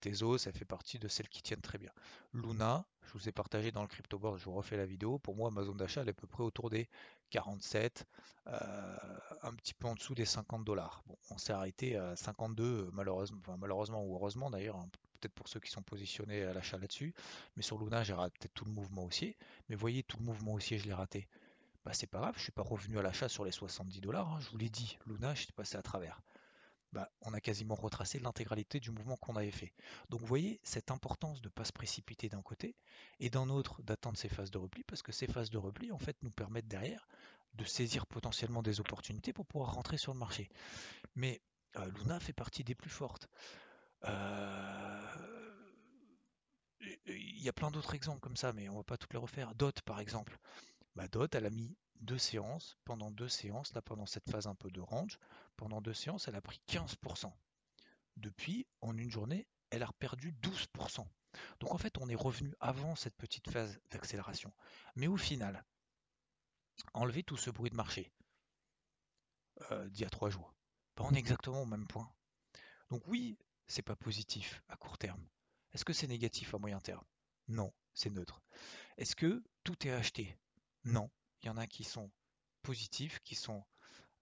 Tezos, 0.00 0.38
ça 0.38 0.52
fait 0.52 0.64
partie 0.64 0.98
de 0.98 1.08
celles 1.08 1.28
qui 1.28 1.42
tiennent 1.42 1.60
très 1.60 1.78
bien. 1.78 1.92
Luna, 2.32 2.86
je 3.02 3.12
vous 3.12 3.28
ai 3.28 3.32
partagé 3.32 3.70
dans 3.70 3.82
le 3.82 3.88
CryptoBoard, 3.88 4.38
je 4.38 4.44
vous 4.44 4.54
refais 4.54 4.76
la 4.76 4.86
vidéo. 4.86 5.18
Pour 5.18 5.36
moi, 5.36 5.50
ma 5.50 5.62
zone 5.62 5.76
d'achat, 5.76 6.00
elle 6.00 6.08
est 6.08 6.12
à 6.12 6.14
peu 6.14 6.26
près 6.26 6.42
autour 6.42 6.70
des 6.70 6.88
47, 7.30 8.06
euh, 8.46 8.96
un 9.42 9.52
petit 9.54 9.74
peu 9.74 9.88
en 9.88 9.94
dessous 9.94 10.14
des 10.14 10.24
50 10.24 10.64
dollars. 10.64 11.04
On 11.30 11.38
s'est 11.38 11.52
arrêté 11.52 11.96
à 11.96 12.16
52, 12.16 12.90
malheureusement, 12.92 13.40
malheureusement 13.58 14.02
ou 14.04 14.14
heureusement 14.14 14.50
d'ailleurs, 14.50 14.76
hein, 14.76 14.88
peut-être 15.20 15.34
pour 15.34 15.48
ceux 15.48 15.60
qui 15.60 15.70
sont 15.70 15.82
positionnés 15.82 16.44
à 16.44 16.54
l'achat 16.54 16.78
là-dessus. 16.78 17.14
Mais 17.56 17.62
sur 17.62 17.78
Luna, 17.78 18.02
j'ai 18.02 18.14
raté 18.14 18.48
tout 18.54 18.64
le 18.64 18.72
mouvement 18.72 19.04
haussier. 19.04 19.36
Mais 19.68 19.76
voyez, 19.76 20.02
tout 20.02 20.16
le 20.18 20.24
mouvement 20.24 20.54
haussier, 20.54 20.78
je 20.78 20.86
l'ai 20.86 20.94
raté. 20.94 21.28
Bah, 21.84 21.92
c'est 21.94 22.06
pas 22.06 22.20
grave, 22.20 22.34
je 22.36 22.42
suis 22.42 22.52
pas 22.52 22.62
revenu 22.62 22.98
à 22.98 23.02
l'achat 23.02 23.28
sur 23.28 23.44
les 23.44 23.52
70 23.52 24.00
dollars. 24.00 24.28
Hein, 24.28 24.40
je 24.40 24.50
vous 24.50 24.58
l'ai 24.58 24.68
dit, 24.68 24.98
Luna, 25.06 25.34
je 25.34 25.46
passé 25.52 25.76
à 25.76 25.82
travers. 25.82 26.20
Bah, 26.92 27.08
on 27.22 27.32
a 27.32 27.40
quasiment 27.40 27.76
retracé 27.76 28.18
l'intégralité 28.18 28.80
du 28.80 28.90
mouvement 28.90 29.16
qu'on 29.16 29.36
avait 29.36 29.52
fait. 29.52 29.72
Donc 30.08 30.20
vous 30.20 30.26
voyez 30.26 30.60
cette 30.64 30.90
importance 30.90 31.40
de 31.40 31.46
ne 31.46 31.52
pas 31.52 31.64
se 31.64 31.72
précipiter 31.72 32.28
d'un 32.28 32.42
côté 32.42 32.74
et 33.20 33.30
d'un 33.30 33.48
autre 33.48 33.80
d'attendre 33.82 34.18
ces 34.18 34.28
phases 34.28 34.50
de 34.50 34.58
repli, 34.58 34.82
parce 34.82 35.00
que 35.02 35.12
ces 35.12 35.28
phases 35.28 35.50
de 35.50 35.58
repli 35.58 35.92
en 35.92 35.98
fait 35.98 36.16
nous 36.22 36.32
permettent 36.32 36.66
derrière 36.66 37.06
de 37.54 37.64
saisir 37.64 38.06
potentiellement 38.06 38.62
des 38.62 38.80
opportunités 38.80 39.32
pour 39.32 39.46
pouvoir 39.46 39.74
rentrer 39.74 39.98
sur 39.98 40.12
le 40.12 40.18
marché. 40.18 40.48
Mais 41.14 41.40
euh, 41.76 41.88
Luna 41.98 42.18
fait 42.18 42.32
partie 42.32 42.64
des 42.64 42.74
plus 42.74 42.90
fortes. 42.90 43.28
Euh, 44.04 45.00
il 47.06 47.42
y 47.42 47.48
a 47.48 47.52
plein 47.52 47.70
d'autres 47.70 47.94
exemples 47.94 48.20
comme 48.20 48.36
ça, 48.36 48.52
mais 48.52 48.68
on 48.68 48.72
ne 48.72 48.78
va 48.78 48.84
pas 48.84 48.96
toutes 48.96 49.12
les 49.12 49.18
refaire. 49.18 49.54
Dot 49.54 49.80
par 49.82 50.00
exemple. 50.00 50.38
Bah, 50.96 51.08
Dot, 51.08 51.34
elle 51.34 51.46
a 51.46 51.50
mis 51.50 51.76
deux 52.00 52.18
séances, 52.18 52.78
pendant 52.84 53.10
deux 53.10 53.28
séances, 53.28 53.72
là 53.74 53.82
pendant 53.82 54.06
cette 54.06 54.28
phase 54.30 54.46
un 54.46 54.54
peu 54.54 54.70
de 54.70 54.80
range, 54.80 55.18
pendant 55.56 55.80
deux 55.80 55.94
séances, 55.94 56.28
elle 56.28 56.36
a 56.36 56.40
pris 56.40 56.60
15%. 56.68 57.32
Depuis, 58.16 58.66
en 58.80 58.96
une 58.96 59.10
journée, 59.10 59.46
elle 59.70 59.82
a 59.82 59.92
perdu 59.98 60.32
12%. 60.42 61.06
Donc 61.60 61.74
en 61.74 61.78
fait, 61.78 61.96
on 61.98 62.08
est 62.08 62.14
revenu 62.14 62.54
avant 62.60 62.96
cette 62.96 63.16
petite 63.16 63.50
phase 63.50 63.78
d'accélération. 63.90 64.52
Mais 64.96 65.06
au 65.06 65.16
final, 65.16 65.64
enlever 66.94 67.22
tout 67.22 67.36
ce 67.36 67.50
bruit 67.50 67.70
de 67.70 67.76
marché 67.76 68.10
euh, 69.70 69.88
d'il 69.90 70.02
y 70.02 70.06
a 70.06 70.10
trois 70.10 70.30
jours, 70.30 70.54
on 70.98 71.14
est 71.14 71.18
exactement 71.18 71.62
au 71.62 71.66
même 71.66 71.86
point. 71.86 72.12
Donc 72.90 73.02
oui, 73.06 73.38
c'est 73.68 73.82
pas 73.82 73.96
positif 73.96 74.62
à 74.68 74.76
court 74.76 74.98
terme. 74.98 75.24
Est-ce 75.72 75.84
que 75.84 75.92
c'est 75.92 76.08
négatif 76.08 76.54
à 76.54 76.58
moyen 76.58 76.80
terme? 76.80 77.04
Non, 77.48 77.72
c'est 77.94 78.10
neutre. 78.10 78.42
Est-ce 78.96 79.16
que 79.16 79.42
tout 79.64 79.86
est 79.86 79.92
acheté? 79.92 80.36
Non, 80.84 81.10
il 81.42 81.46
y 81.46 81.50
en 81.50 81.56
a 81.56 81.66
qui 81.66 81.84
sont 81.84 82.10
positifs, 82.62 83.20
qui 83.20 83.34
sont 83.34 83.64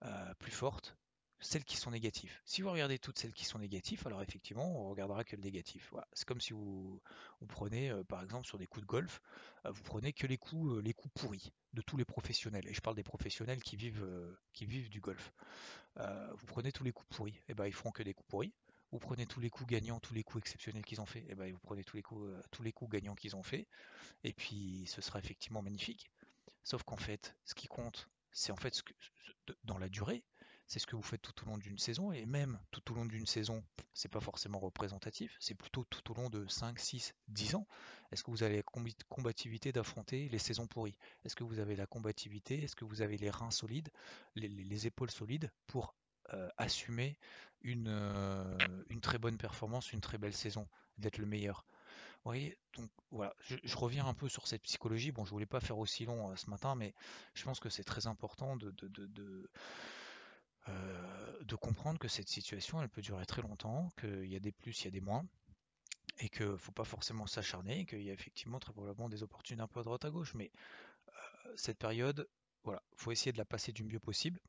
euh, 0.03 0.33
plus 0.35 0.51
fortes, 0.51 0.97
celles 1.39 1.63
qui 1.63 1.77
sont 1.77 1.91
négatives. 1.91 2.37
Si 2.43 2.61
vous 2.61 2.71
regardez 2.71 2.99
toutes 2.99 3.17
celles 3.17 3.33
qui 3.33 3.45
sont 3.45 3.59
négatives, 3.59 4.05
alors 4.05 4.21
effectivement, 4.21 4.65
on 4.65 4.89
regardera 4.89 5.23
que 5.23 5.35
le 5.37 5.41
négatif. 5.41 5.93
C'est 6.11 6.27
comme 6.27 6.41
si 6.41 6.51
vous, 6.51 7.01
prenez, 7.47 7.91
euh, 7.91 8.03
par 8.03 8.21
exemple, 8.23 8.45
sur 8.45 8.57
des 8.57 8.67
coups 8.67 8.83
de 8.83 8.87
golf, 8.87 9.21
euh, 9.65 9.71
vous 9.71 9.83
prenez 9.83 10.11
que 10.11 10.27
les 10.27 10.37
coups, 10.37 10.83
pourris 11.15 11.53
de 11.73 11.81
tous 11.81 11.95
les 11.95 12.05
professionnels. 12.05 12.67
Et 12.67 12.73
je 12.73 12.81
parle 12.81 12.95
des 12.95 13.03
professionnels 13.03 13.63
qui 13.63 13.77
vivent, 13.77 14.37
qui 14.53 14.65
vivent 14.65 14.89
du 14.89 14.99
golf. 14.99 15.31
vous 15.95 16.45
prenez 16.47 16.71
tous 16.71 16.83
les 16.83 16.91
coups 16.91 17.15
pourris, 17.15 17.35
et 17.35 17.43
eh 17.49 17.53
ben 17.53 17.67
ils 17.67 17.73
feront 17.73 17.91
que 17.91 18.03
des 18.03 18.13
coups 18.13 18.29
pourris. 18.29 18.53
Vous 18.91 18.99
prenez 18.99 19.27
tous 19.27 19.39
les 19.39 19.49
coups 19.49 19.69
gagnants, 19.69 19.99
tous 19.99 20.15
les 20.15 20.23
coups 20.23 20.41
exceptionnels 20.41 20.83
qu'ils 20.83 20.99
ont 20.99 21.05
fait, 21.05 21.19
et 21.19 21.27
eh 21.29 21.35
ben 21.35 21.53
vous 21.53 21.59
prenez 21.59 21.83
tous 21.83 21.95
les 21.95 22.01
coups, 22.01 22.27
tous 22.51 22.63
les 22.63 22.73
coups 22.73 22.91
gagnants 22.91 23.15
qu'ils 23.15 23.35
ont 23.35 23.43
fait, 23.43 23.67
et 24.23 24.33
puis 24.33 24.85
ce 24.87 25.01
sera 25.01 25.19
effectivement 25.19 25.61
magnifique. 25.61 26.09
Sauf 26.69 26.83
qu'en 26.83 26.97
fait, 26.97 27.35
ce 27.45 27.55
qui 27.55 27.65
compte, 27.65 28.11
c'est 28.31 28.51
en 28.51 28.55
fait 28.55 28.75
ce 28.75 28.83
que, 28.83 28.93
dans 29.63 29.79
la 29.79 29.89
durée, 29.89 30.23
c'est 30.67 30.77
ce 30.77 30.85
que 30.85 30.95
vous 30.95 31.01
faites 31.01 31.23
tout 31.23 31.33
au 31.41 31.47
long 31.47 31.57
d'une 31.57 31.79
saison, 31.79 32.11
et 32.11 32.27
même 32.27 32.59
tout 32.69 32.91
au 32.91 32.93
long 32.93 33.07
d'une 33.07 33.25
saison, 33.25 33.63
c'est 33.95 34.07
pas 34.07 34.19
forcément 34.19 34.59
représentatif, 34.59 35.35
c'est 35.39 35.55
plutôt 35.55 35.83
tout 35.85 36.11
au 36.11 36.13
long 36.13 36.29
de 36.29 36.45
5, 36.47 36.77
6, 36.77 37.15
10 37.27 37.55
ans. 37.55 37.67
Est-ce 38.11 38.23
que 38.23 38.29
vous 38.29 38.43
avez 38.43 38.57
la 38.57 38.93
combativité 39.09 39.71
d'affronter 39.71 40.29
les 40.29 40.37
saisons 40.37 40.67
pourries? 40.67 40.99
Est-ce 41.25 41.35
que 41.35 41.43
vous 41.43 41.57
avez 41.57 41.75
la 41.75 41.87
combativité? 41.87 42.61
Est-ce 42.61 42.75
que 42.75 42.85
vous 42.85 43.01
avez 43.01 43.17
les 43.17 43.31
reins 43.31 43.49
solides, 43.49 43.89
les, 44.35 44.85
épaules 44.85 45.09
solides 45.09 45.51
pour 45.65 45.95
euh, 46.35 46.49
assumer 46.57 47.17
euh, 47.65 48.57
une 48.91 49.01
très 49.01 49.17
bonne 49.17 49.39
performance, 49.39 49.91
une 49.91 50.01
très 50.01 50.19
belle 50.19 50.35
saison, 50.35 50.67
d'être 50.99 51.17
le 51.17 51.25
meilleur? 51.25 51.65
Voyez, 52.23 52.57
donc 52.75 52.89
voilà, 53.11 53.33
je, 53.41 53.77
reviens 53.77 54.05
un 54.05 54.13
peu 54.13 54.29
sur 54.29 54.47
cette 54.47 54.63
psychologie. 54.63 55.11
Bon, 55.11 55.25
je 55.25 55.31
voulais 55.31 55.45
pas 55.45 55.59
faire 55.59 55.77
aussi 55.77 56.05
long 56.05 56.31
euh, 56.31 56.35
ce 56.35 56.49
matin, 56.49 56.75
mais 56.75 56.93
je 57.33 57.43
pense 57.43 57.59
que 57.59 57.69
c'est 57.69 57.83
très 57.83 58.07
important 58.07 58.55
de, 58.55 58.71
de, 58.71 59.49
euh, 60.67 61.43
de, 61.43 61.55
comprendre 61.55 61.97
que 61.99 62.07
cette 62.07 62.27
situation, 62.27 62.81
elle 62.81 62.89
peut 62.89 63.01
durer 63.01 63.25
très 63.25 63.41
longtemps, 63.41 63.89
qu'il 63.99 64.25
y 64.25 64.35
a 64.35 64.39
des 64.39 64.51
plus, 64.51 64.79
il 64.81 64.85
y 64.85 64.87
a 64.87 64.91
des 64.91 65.01
moins, 65.01 65.25
et 66.19 66.29
qu'il 66.29 66.47
ne 66.47 66.57
faut 66.57 66.71
pas 66.71 66.83
forcément 66.83 67.25
s'acharner, 67.25 67.85
qu'il 67.85 68.03
y 68.03 68.09
a 68.09 68.13
effectivement 68.13 68.59
très 68.59 68.73
probablement 68.73 69.09
des 69.09 69.23
opportunités 69.23 69.63
un 69.63 69.67
peu 69.67 69.79
à 69.79 69.83
droite 69.83 70.05
à 70.05 70.11
gauche, 70.11 70.33
mais 70.35 70.51
euh, 71.07 71.53
cette 71.55 71.79
période, 71.79 72.29
voilà, 72.63 72.83
faut 72.95 73.11
essayer 73.11 73.31
de 73.31 73.37
la 73.37 73.45
passer 73.45 73.71
du 73.71 73.83
mieux 73.83 73.99
possible. 73.99 74.39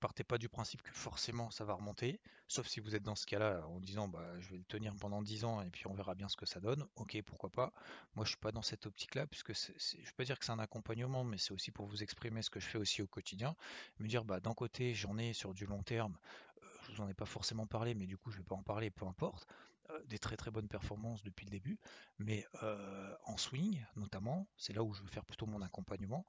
Partez 0.00 0.24
pas 0.24 0.36
du 0.36 0.48
principe 0.48 0.82
que 0.82 0.92
forcément 0.92 1.50
ça 1.50 1.64
va 1.64 1.72
remonter, 1.74 2.20
sauf 2.48 2.66
si 2.66 2.80
vous 2.80 2.94
êtes 2.96 3.04
dans 3.04 3.14
ce 3.14 3.24
cas-là 3.24 3.66
en 3.68 3.80
disant 3.80 4.08
bah 4.08 4.38
je 4.40 4.50
vais 4.50 4.58
le 4.58 4.64
tenir 4.64 4.94
pendant 4.96 5.22
10 5.22 5.44
ans 5.44 5.62
et 5.62 5.70
puis 5.70 5.86
on 5.86 5.94
verra 5.94 6.14
bien 6.14 6.28
ce 6.28 6.36
que 6.36 6.44
ça 6.44 6.60
donne. 6.60 6.86
Ok, 6.96 7.16
pourquoi 7.22 7.50
pas. 7.50 7.72
Moi 8.14 8.24
je 8.24 8.30
suis 8.30 8.38
pas 8.38 8.52
dans 8.52 8.62
cette 8.62 8.84
optique-là, 8.86 9.26
puisque 9.26 9.54
c'est, 9.54 9.74
je 9.78 10.12
peux 10.14 10.24
dire 10.24 10.38
que 10.38 10.44
c'est 10.44 10.52
un 10.52 10.58
accompagnement, 10.58 11.24
mais 11.24 11.38
c'est 11.38 11.52
aussi 11.52 11.70
pour 11.70 11.86
vous 11.86 12.02
exprimer 12.02 12.42
ce 12.42 12.50
que 12.50 12.60
je 12.60 12.66
fais 12.66 12.78
aussi 12.78 13.00
au 13.00 13.06
quotidien. 13.06 13.56
Me 14.00 14.08
dire 14.08 14.24
bah 14.24 14.40
d'un 14.40 14.54
côté 14.54 14.92
j'en 14.92 15.16
ai 15.18 15.32
sur 15.32 15.54
du 15.54 15.66
long 15.66 15.82
terme, 15.82 16.18
euh, 16.62 16.66
je 16.82 16.92
vous 16.92 17.00
en 17.00 17.08
ai 17.08 17.14
pas 17.14 17.26
forcément 17.26 17.66
parlé, 17.66 17.94
mais 17.94 18.06
du 18.06 18.18
coup 18.18 18.30
je 18.30 18.38
vais 18.38 18.44
pas 18.44 18.56
en 18.56 18.62
parler, 18.62 18.90
peu 18.90 19.06
importe. 19.06 19.46
Euh, 19.90 20.02
des 20.06 20.18
très 20.18 20.36
très 20.36 20.50
bonnes 20.50 20.66
performances 20.66 21.22
depuis 21.22 21.46
le 21.46 21.50
début, 21.50 21.78
mais 22.18 22.44
euh, 22.64 23.14
en 23.24 23.36
swing 23.36 23.86
notamment, 23.94 24.48
c'est 24.56 24.72
là 24.72 24.82
où 24.82 24.92
je 24.92 25.00
veux 25.00 25.08
faire 25.08 25.24
plutôt 25.24 25.46
mon 25.46 25.62
accompagnement, 25.62 26.26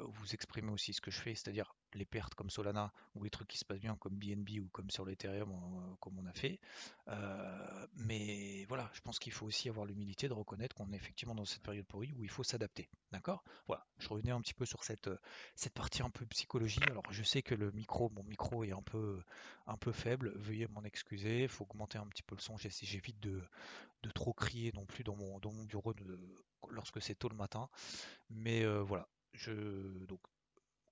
vous 0.00 0.34
exprimer 0.34 0.72
aussi 0.72 0.94
ce 0.94 1.00
que 1.02 1.10
je 1.10 1.20
fais, 1.20 1.34
c'est-à-dire 1.34 1.74
les 1.94 2.04
pertes 2.04 2.34
comme 2.34 2.50
Solana 2.50 2.92
ou 3.14 3.24
les 3.24 3.30
trucs 3.30 3.48
qui 3.48 3.58
se 3.58 3.64
passent 3.64 3.80
bien 3.80 3.96
comme 3.96 4.14
BNB 4.14 4.60
ou 4.60 4.68
comme 4.68 4.90
sur 4.90 5.04
l'Ethereum 5.04 5.50
euh, 5.50 5.94
comme 6.00 6.18
on 6.18 6.26
a 6.26 6.32
fait. 6.32 6.60
Euh, 7.08 7.86
mais 7.96 8.64
voilà, 8.66 8.90
je 8.92 9.00
pense 9.00 9.18
qu'il 9.18 9.32
faut 9.32 9.46
aussi 9.46 9.68
avoir 9.68 9.86
l'humilité 9.86 10.28
de 10.28 10.32
reconnaître 10.32 10.74
qu'on 10.74 10.92
est 10.92 10.96
effectivement 10.96 11.34
dans 11.34 11.44
cette 11.44 11.62
période 11.62 11.86
pourrie 11.86 12.12
où 12.16 12.24
il 12.24 12.30
faut 12.30 12.42
s'adapter. 12.44 12.88
D'accord? 13.12 13.42
Voilà, 13.66 13.86
je 13.98 14.08
revenais 14.08 14.30
un 14.30 14.40
petit 14.40 14.54
peu 14.54 14.66
sur 14.66 14.84
cette, 14.84 15.10
cette 15.54 15.74
partie 15.74 16.02
un 16.02 16.10
peu 16.10 16.26
psychologie. 16.26 16.80
Alors 16.90 17.04
je 17.10 17.22
sais 17.22 17.42
que 17.42 17.54
le 17.54 17.70
micro, 17.72 18.10
mon 18.10 18.24
micro 18.24 18.64
est 18.64 18.72
un 18.72 18.82
peu, 18.82 19.22
un 19.66 19.76
peu 19.76 19.92
faible, 19.92 20.32
veuillez 20.36 20.68
m'en 20.68 20.82
excuser, 20.82 21.42
il 21.42 21.48
faut 21.48 21.64
augmenter 21.64 21.98
un 21.98 22.06
petit 22.06 22.22
peu 22.22 22.34
le 22.34 22.40
son, 22.40 22.56
j'évite 22.58 23.20
de, 23.20 23.42
de 24.02 24.10
trop 24.10 24.32
crier 24.32 24.72
non 24.74 24.86
plus 24.86 25.04
dans 25.04 25.16
mon, 25.16 25.38
dans 25.38 25.52
mon 25.52 25.64
bureau 25.64 25.94
lorsque 26.70 27.00
c'est 27.00 27.14
tôt 27.14 27.28
le 27.28 27.36
matin. 27.36 27.68
Mais 28.30 28.64
euh, 28.64 28.82
voilà, 28.82 29.08
je, 29.32 29.52
donc 30.06 30.20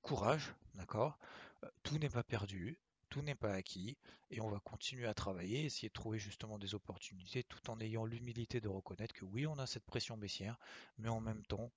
courage, 0.07 0.55
d'accord? 0.75 1.19
Euh, 1.65 1.69
Tout 1.83 1.99
n'est 1.99 2.09
pas 2.11 2.23
perdu, 2.25 2.79
tout 3.11 3.23
n'est 3.23 3.35
pas 3.35 3.53
acquis, 3.55 3.99
et 4.31 4.41
on 4.41 4.49
va 4.51 4.61
continuer 4.61 5.07
à 5.07 5.15
travailler, 5.15 5.65
essayer 5.65 5.89
de 5.89 5.93
trouver 5.95 6.19
justement 6.19 6.59
des 6.59 6.75
opportunités, 6.75 7.45
tout 7.45 7.71
en 7.71 7.81
ayant 7.81 8.05
l'humilité 8.05 8.61
de 8.61 8.69
reconnaître 8.69 9.15
que 9.15 9.25
oui, 9.25 9.47
on 9.47 9.59
a 9.59 9.67
cette 9.67 9.85
pression 9.87 10.17
baissière, 10.17 10.59
mais 10.99 11.09
en 11.09 11.21
même 11.21 11.45
temps, 11.47 11.71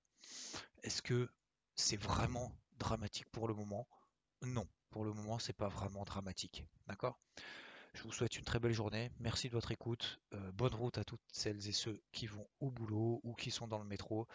Est-ce 0.82 1.02
que 1.02 1.30
c'est 1.76 1.96
vraiment 1.96 2.52
dramatique 2.78 3.28
pour 3.30 3.48
le 3.48 3.54
moment? 3.54 3.88
Non, 4.42 4.66
pour 4.90 5.04
le 5.04 5.12
moment, 5.14 5.38
c'est 5.38 5.54
pas 5.56 5.68
vraiment 5.68 6.04
dramatique. 6.04 6.64
D'accord? 6.88 7.18
Je 7.92 8.02
vous 8.04 8.12
souhaite 8.12 8.36
une 8.36 8.44
très 8.44 8.60
belle 8.60 8.72
journée. 8.72 9.10
Merci 9.18 9.48
de 9.48 9.52
votre 9.52 9.72
écoute. 9.72 10.20
Euh, 10.32 10.52
bonne 10.52 10.74
route 10.74 10.98
à 10.98 11.04
toutes 11.04 11.20
celles 11.32 11.68
et 11.68 11.72
ceux 11.72 12.00
qui 12.12 12.26
vont 12.26 12.46
au 12.60 12.70
boulot 12.70 13.20
ou 13.24 13.34
qui 13.34 13.50
sont 13.50 13.66
dans 13.66 13.78
le 13.78 13.84
métro 13.84 14.26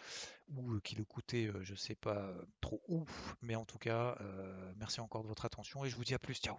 ou 0.48 0.74
euh, 0.74 0.80
qui 0.80 0.94
le 0.94 1.04
coûtaient, 1.04 1.46
euh, 1.46 1.62
je 1.62 1.74
sais 1.74 1.94
pas 1.94 2.34
trop 2.60 2.82
ouf. 2.88 3.36
Mais 3.42 3.54
en 3.54 3.64
tout 3.64 3.78
cas, 3.78 4.18
merci 4.76 5.00
encore 5.00 5.22
de 5.22 5.28
votre 5.28 5.44
attention 5.44 5.84
et 5.84 5.90
je 5.90 5.96
vous 5.96 6.04
dis 6.04 6.14
à 6.14 6.18
plus. 6.18 6.34
Ciao 6.34 6.58